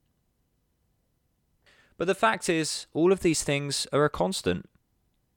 But 1.96 2.06
the 2.06 2.14
fact 2.14 2.48
is, 2.48 2.86
all 2.94 3.12
of 3.12 3.20
these 3.20 3.42
things 3.42 3.86
are 3.92 4.04
a 4.04 4.10
constant. 4.10 4.68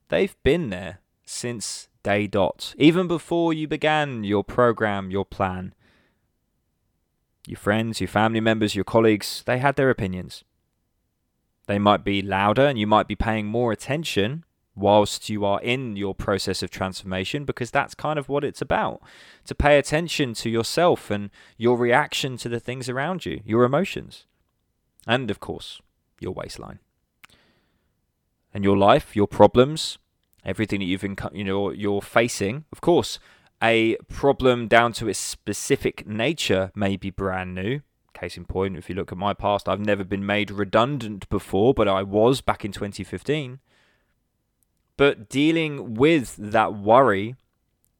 They've 0.09 0.35
been 0.43 0.69
there 0.69 0.99
since 1.25 1.89
day 2.03 2.27
dot, 2.27 2.73
even 2.77 3.07
before 3.07 3.53
you 3.53 3.67
began 3.67 4.23
your 4.23 4.43
program, 4.43 5.11
your 5.11 5.25
plan. 5.25 5.73
Your 7.45 7.57
friends, 7.57 7.99
your 7.99 8.07
family 8.07 8.39
members, 8.39 8.75
your 8.75 8.85
colleagues, 8.85 9.43
they 9.45 9.57
had 9.57 9.75
their 9.75 9.89
opinions. 9.89 10.43
They 11.67 11.79
might 11.79 12.03
be 12.03 12.21
louder 12.21 12.65
and 12.65 12.79
you 12.79 12.87
might 12.87 13.07
be 13.07 13.15
paying 13.15 13.45
more 13.45 13.71
attention 13.71 14.45
whilst 14.75 15.29
you 15.29 15.45
are 15.45 15.61
in 15.61 15.95
your 15.95 16.15
process 16.15 16.63
of 16.63 16.69
transformation 16.69 17.45
because 17.45 17.69
that's 17.69 17.93
kind 17.93 18.17
of 18.17 18.27
what 18.27 18.43
it's 18.43 18.61
about 18.61 19.01
to 19.45 19.53
pay 19.53 19.77
attention 19.77 20.33
to 20.33 20.49
yourself 20.49 21.11
and 21.11 21.29
your 21.57 21.77
reaction 21.77 22.37
to 22.37 22.49
the 22.49 22.59
things 22.59 22.89
around 22.89 23.25
you, 23.25 23.41
your 23.45 23.63
emotions, 23.63 24.25
and 25.05 25.29
of 25.29 25.39
course, 25.39 25.81
your 26.19 26.33
waistline. 26.33 26.79
And 28.53 28.63
your 28.63 28.77
life, 28.77 29.15
your 29.15 29.27
problems, 29.27 29.97
everything 30.45 30.79
that 30.79 30.85
you've 30.85 31.03
you 31.33 31.43
know 31.43 31.71
you're 31.71 32.01
facing. 32.01 32.65
Of 32.71 32.81
course, 32.81 33.19
a 33.61 33.95
problem 34.09 34.67
down 34.67 34.93
to 34.93 35.07
its 35.07 35.19
specific 35.19 36.07
nature 36.07 36.71
may 36.75 36.97
be 36.97 37.09
brand 37.09 37.55
new. 37.55 37.81
Case 38.13 38.37
in 38.37 38.45
point, 38.45 38.77
if 38.77 38.89
you 38.89 38.95
look 38.95 39.11
at 39.11 39.17
my 39.17 39.33
past, 39.33 39.67
I've 39.67 39.79
never 39.79 40.03
been 40.03 40.25
made 40.25 40.51
redundant 40.51 41.27
before, 41.29 41.73
but 41.73 41.87
I 41.87 42.03
was 42.03 42.41
back 42.41 42.63
in 42.63 42.71
2015. 42.71 43.59
But 44.97 45.29
dealing 45.29 45.95
with 45.95 46.35
that 46.37 46.75
worry, 46.75 47.35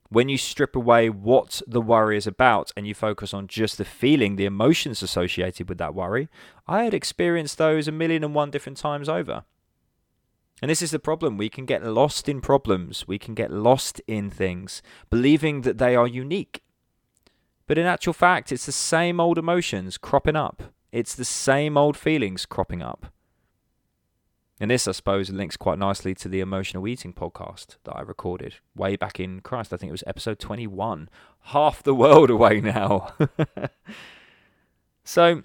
when 0.10 0.30
you 0.30 0.38
strip 0.38 0.76
away 0.76 1.10
what 1.10 1.62
the 1.68 1.82
worry 1.82 2.18
is 2.18 2.28
about 2.28 2.72
and 2.78 2.86
you 2.86 2.94
focus 2.94 3.34
on 3.34 3.48
just 3.48 3.78
the 3.78 3.86
feeling, 3.86 4.36
the 4.36 4.46
emotions 4.46 5.02
associated 5.02 5.68
with 5.68 5.80
that 5.80 5.96
worry, 5.96 6.30
I 6.68 6.84
had 6.84 6.94
experienced 6.94 7.58
those 7.58 7.88
a 7.88 7.92
million 7.92 8.24
and 8.24 8.36
one 8.36 8.52
different 8.52 8.78
times 8.78 9.10
over. 9.10 9.44
And 10.62 10.70
this 10.70 10.82
is 10.82 10.92
the 10.92 11.00
problem. 11.00 11.38
We 11.38 11.50
can 11.50 11.66
get 11.66 11.84
lost 11.84 12.30
in 12.30 12.42
problems. 12.42 13.08
We 13.08 13.18
can 13.18 13.34
get 13.34 13.52
lost 13.52 14.02
in 14.08 14.30
things, 14.30 14.82
believing 15.10 15.62
that 15.62 15.78
they 15.78 15.96
are 15.96 16.08
unique. 16.08 16.64
But 17.66 17.78
in 17.78 17.86
actual 17.86 18.14
fact, 18.14 18.52
it's 18.52 18.66
the 18.66 18.72
same 18.72 19.20
old 19.20 19.38
emotions 19.38 19.98
cropping 19.98 20.36
up. 20.36 20.64
It's 20.92 21.16
the 21.16 21.26
same 21.26 21.76
old 21.76 21.98
feelings 21.98 22.46
cropping 22.46 22.84
up. 22.84 23.12
And 24.63 24.71
this, 24.71 24.88
I 24.88 24.93
suppose, 24.93 25.30
links 25.30 25.58
quite 25.58 25.78
nicely 25.78 26.15
to 26.15 26.30
the 26.30 26.39
emotional 26.39 26.88
eating 26.88 27.12
podcast 27.12 27.76
that 27.84 27.97
I 27.97 27.99
recorded 27.99 28.56
way 28.73 28.95
back 28.95 29.19
in 29.19 29.41
Christ. 29.41 29.73
I 29.73 29.76
think 29.76 29.89
it 29.89 29.91
was 29.91 30.06
episode 30.08 30.39
21. 30.39 31.10
Half 31.47 31.84
the 31.84 31.93
world 31.93 32.30
away 32.30 32.62
now. 32.62 33.13
so, 35.04 35.41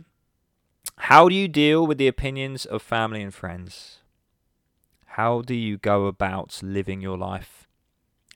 how 0.98 1.28
do 1.28 1.34
you 1.34 1.48
deal 1.48 1.84
with 1.84 1.98
the 1.98 2.06
opinions 2.06 2.64
of 2.64 2.80
family 2.80 3.20
and 3.20 3.34
friends? 3.34 4.02
How 5.06 5.42
do 5.42 5.56
you 5.56 5.78
go 5.78 6.06
about 6.06 6.60
living 6.62 7.00
your 7.00 7.18
life 7.18 7.66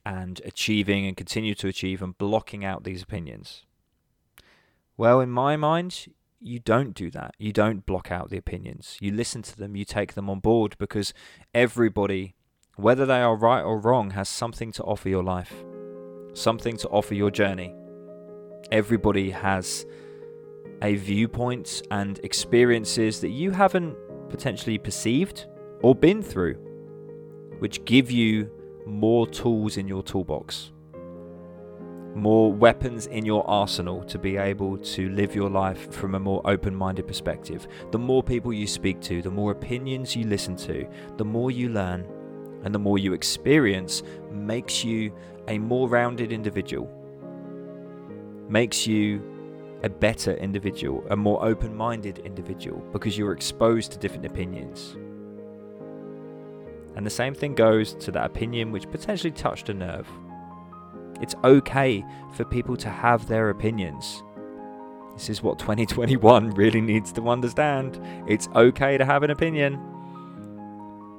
and 0.05 0.41
achieving 0.45 1.07
and 1.07 1.17
continue 1.17 1.55
to 1.55 1.69
achieve 1.69 2.03
and 2.03 2.19
blocking 2.19 2.65
out 2.65 2.83
these 2.83 3.05
opinions? 3.05 3.67
Well, 4.97 5.21
in 5.21 5.31
my 5.31 5.57
mind, 5.57 6.07
you 6.43 6.59
don't 6.59 6.95
do 6.95 7.11
that. 7.11 7.35
You 7.39 7.53
don't 7.53 7.87
block 7.87 8.11
out 8.11 8.31
the 8.31 8.37
opinions. 8.37 8.97
You 9.01 9.13
listen 9.13 9.43
to 9.43 9.57
them, 9.57 9.77
you 9.77 9.85
take 9.85 10.15
them 10.15 10.29
on 10.29 10.41
board 10.41 10.77
because 10.79 11.15
everybody, 11.55 12.35
whether 12.77 13.07
they 13.07 13.21
are 13.21 13.37
right 13.37 13.63
or 13.63 13.79
wrong, 13.79 14.11
has 14.11 14.29
something 14.29 14.73
to 14.73 14.83
offer 14.83 15.09
your 15.09 15.23
life, 15.23 15.53
something 16.35 16.77
to 16.79 16.89
offer 16.89 17.15
your 17.15 17.31
journey. 17.31 17.75
Everybody 18.71 19.31
has 19.31 19.87
a 20.83 20.97
viewpoint 20.97 21.83
and 21.91 22.19
experiences 22.25 23.21
that 23.21 23.31
you 23.31 23.51
haven't 23.51 23.97
potentially 24.29 24.79
perceived 24.79 25.47
or 25.83 25.95
been 25.95 26.23
through 26.23 26.57
which 27.63 27.85
give 27.85 28.11
you 28.11 28.51
more 28.87 29.25
tools 29.25 29.77
in 29.77 29.87
your 29.87 30.03
toolbox, 30.03 30.73
more 32.15 32.53
weapons 32.53 33.07
in 33.07 33.25
your 33.25 33.49
arsenal 33.49 34.05
to 34.05 34.19
be 34.19 34.37
able 34.37 34.77
to 34.77 35.09
live 35.11 35.35
your 35.35 35.49
life 35.49 35.93
from 35.93 36.15
a 36.15 36.21
more 36.21 36.43
open 36.45 36.75
minded 36.75 37.07
perspective. 37.07 37.67
The 37.91 37.99
more 37.99 38.23
people 38.23 38.53
you 38.53 38.67
speak 38.67 39.01
to, 39.03 39.23
the 39.23 39.31
more 39.31 39.53
opinions 39.53 40.15
you 40.15 40.25
listen 40.25 40.57
to, 40.57 40.87
the 41.17 41.25
more 41.25 41.51
you 41.51 41.71
learn, 41.71 42.07
and 42.65 42.75
the 42.75 42.79
more 42.79 42.99
you 42.99 43.13
experience 43.13 44.03
makes 44.31 44.85
you 44.85 45.13
a 45.49 45.59
more 45.59 45.89
rounded 45.89 46.33
individual, 46.33 46.89
makes 48.49 48.87
you 48.87 49.23
a 49.83 49.89
better 49.89 50.35
individual, 50.35 51.05
a 51.11 51.17
more 51.17 51.45
open 51.45 51.75
minded 51.75 52.19
individual, 52.19 52.79
because 52.93 53.19
you're 53.19 53.33
exposed 53.33 53.91
to 53.93 53.99
different 53.99 54.27
opinions. 54.27 54.97
And 56.95 57.07
the 57.07 57.11
same 57.11 57.35
thing 57.35 57.55
goes 57.55 57.95
to 57.95 58.13
that 58.13 58.27
opinion 58.27 58.71
which 58.71 58.89
potentially 58.91 59.33
touched 59.33 59.71
a 59.71 59.75
nerve. 59.75 60.07
It's 61.23 61.35
okay 61.45 62.05
for 62.33 62.45
people 62.45 62.77
to 62.77 62.91
have 62.91 63.27
their 63.29 63.51
opinions. 63.51 64.23
This 65.15 65.31
is 65.31 65.43
what 65.43 65.59
2021 65.61 66.51
really 66.51 66.81
needs 66.81 67.13
to 67.13 67.29
understand. 67.29 68.01
It's 68.27 68.49
okay 68.55 68.99
to 68.99 69.05
have 69.05 69.23
an 69.23 69.31
opinion. 69.31 69.81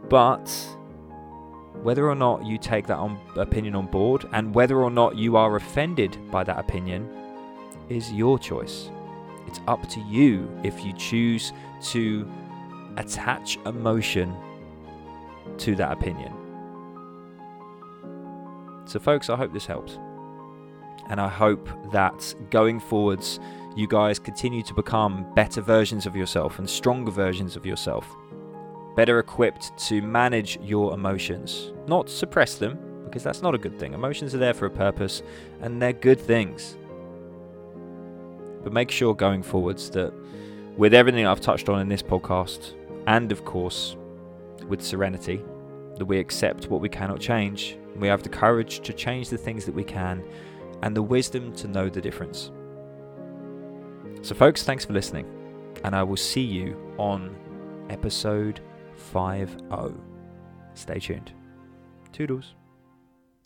But 0.10 0.50
whether 1.82 2.08
or 2.08 2.16
not 2.16 2.46
you 2.46 2.58
take 2.58 2.88
that 2.88 2.98
on, 2.98 3.20
opinion 3.36 3.76
on 3.76 3.88
board 3.88 4.26
and 4.32 4.54
whether 4.54 4.78
or 4.78 4.92
not 4.92 5.18
you 5.18 5.36
are 5.36 5.56
offended 5.56 6.18
by 6.32 6.44
that 6.44 6.60
opinion 6.60 7.10
is 7.90 8.12
your 8.12 8.38
choice. 8.38 8.90
It's 9.48 9.60
up 9.68 9.88
to 9.90 10.00
you 10.02 10.50
if 10.64 10.84
you 10.86 10.94
choose 10.94 11.52
to 11.92 12.30
attach 12.98 13.58
emotion 13.66 14.36
to 15.58 15.76
that 15.76 15.92
opinion. 15.92 16.43
So, 18.86 19.00
folks, 19.00 19.30
I 19.30 19.36
hope 19.36 19.54
this 19.54 19.66
helps. 19.66 19.98
And 21.10 21.20
I 21.20 21.28
hope 21.28 21.68
that 21.92 22.34
going 22.50 22.80
forwards, 22.80 23.40
you 23.76 23.88
guys 23.88 24.20
continue 24.20 24.64
to 24.64 24.74
become 24.74 25.26
better 25.36 25.62
versions 25.62 26.06
of 26.06 26.16
yourself 26.16 26.60
and 26.60 26.70
stronger 26.70 27.12
versions 27.12 27.56
of 27.56 27.66
yourself. 27.66 28.08
Better 28.96 29.20
equipped 29.20 29.76
to 29.88 30.02
manage 30.02 30.60
your 30.62 30.94
emotions, 30.94 31.74
not 31.88 32.10
suppress 32.10 32.56
them, 32.56 32.78
because 33.06 33.24
that's 33.24 33.42
not 33.42 33.56
a 33.56 33.58
good 33.58 33.78
thing. 33.80 33.94
Emotions 33.94 34.34
are 34.34 34.40
there 34.40 34.54
for 34.54 34.66
a 34.66 34.72
purpose 34.72 35.24
and 35.62 35.82
they're 35.82 35.94
good 35.94 36.20
things. 36.20 36.78
But 38.64 38.74
make 38.74 38.92
sure 38.92 39.14
going 39.14 39.44
forwards 39.44 39.90
that 39.92 40.14
with 40.78 40.94
everything 40.94 41.28
I've 41.28 41.42
touched 41.42 41.70
on 41.70 41.80
in 41.82 41.90
this 41.90 42.02
podcast, 42.02 42.74
and 43.08 43.32
of 43.32 43.46
course 43.46 43.96
with 44.68 44.82
serenity, 44.82 45.44
that 45.98 46.06
we 46.06 46.18
accept 46.18 46.70
what 46.70 46.82
we 46.82 46.90
cannot 46.90 47.20
change. 47.20 47.78
We 47.96 48.08
have 48.08 48.24
the 48.24 48.30
courage 48.30 48.82
to 48.82 48.94
change 48.94 49.30
the 49.30 49.38
things 49.38 49.66
that 49.66 49.76
we 49.76 49.84
can 49.84 50.24
and 50.82 50.96
the 50.96 51.02
wisdom 51.02 51.54
to 51.56 51.68
know 51.68 51.90
the 51.90 52.02
difference. 52.02 52.52
So, 54.22 54.36
folks, 54.36 54.64
thanks 54.64 54.86
for 54.86 54.94
listening, 54.94 55.26
and 55.84 55.96
I 55.96 56.04
will 56.04 56.18
see 56.18 56.42
you 56.42 56.78
on 56.98 57.36
episode 57.90 58.62
50. 58.96 59.58
Stay 60.76 61.00
tuned. 61.00 61.34
Toodles. 62.12 62.56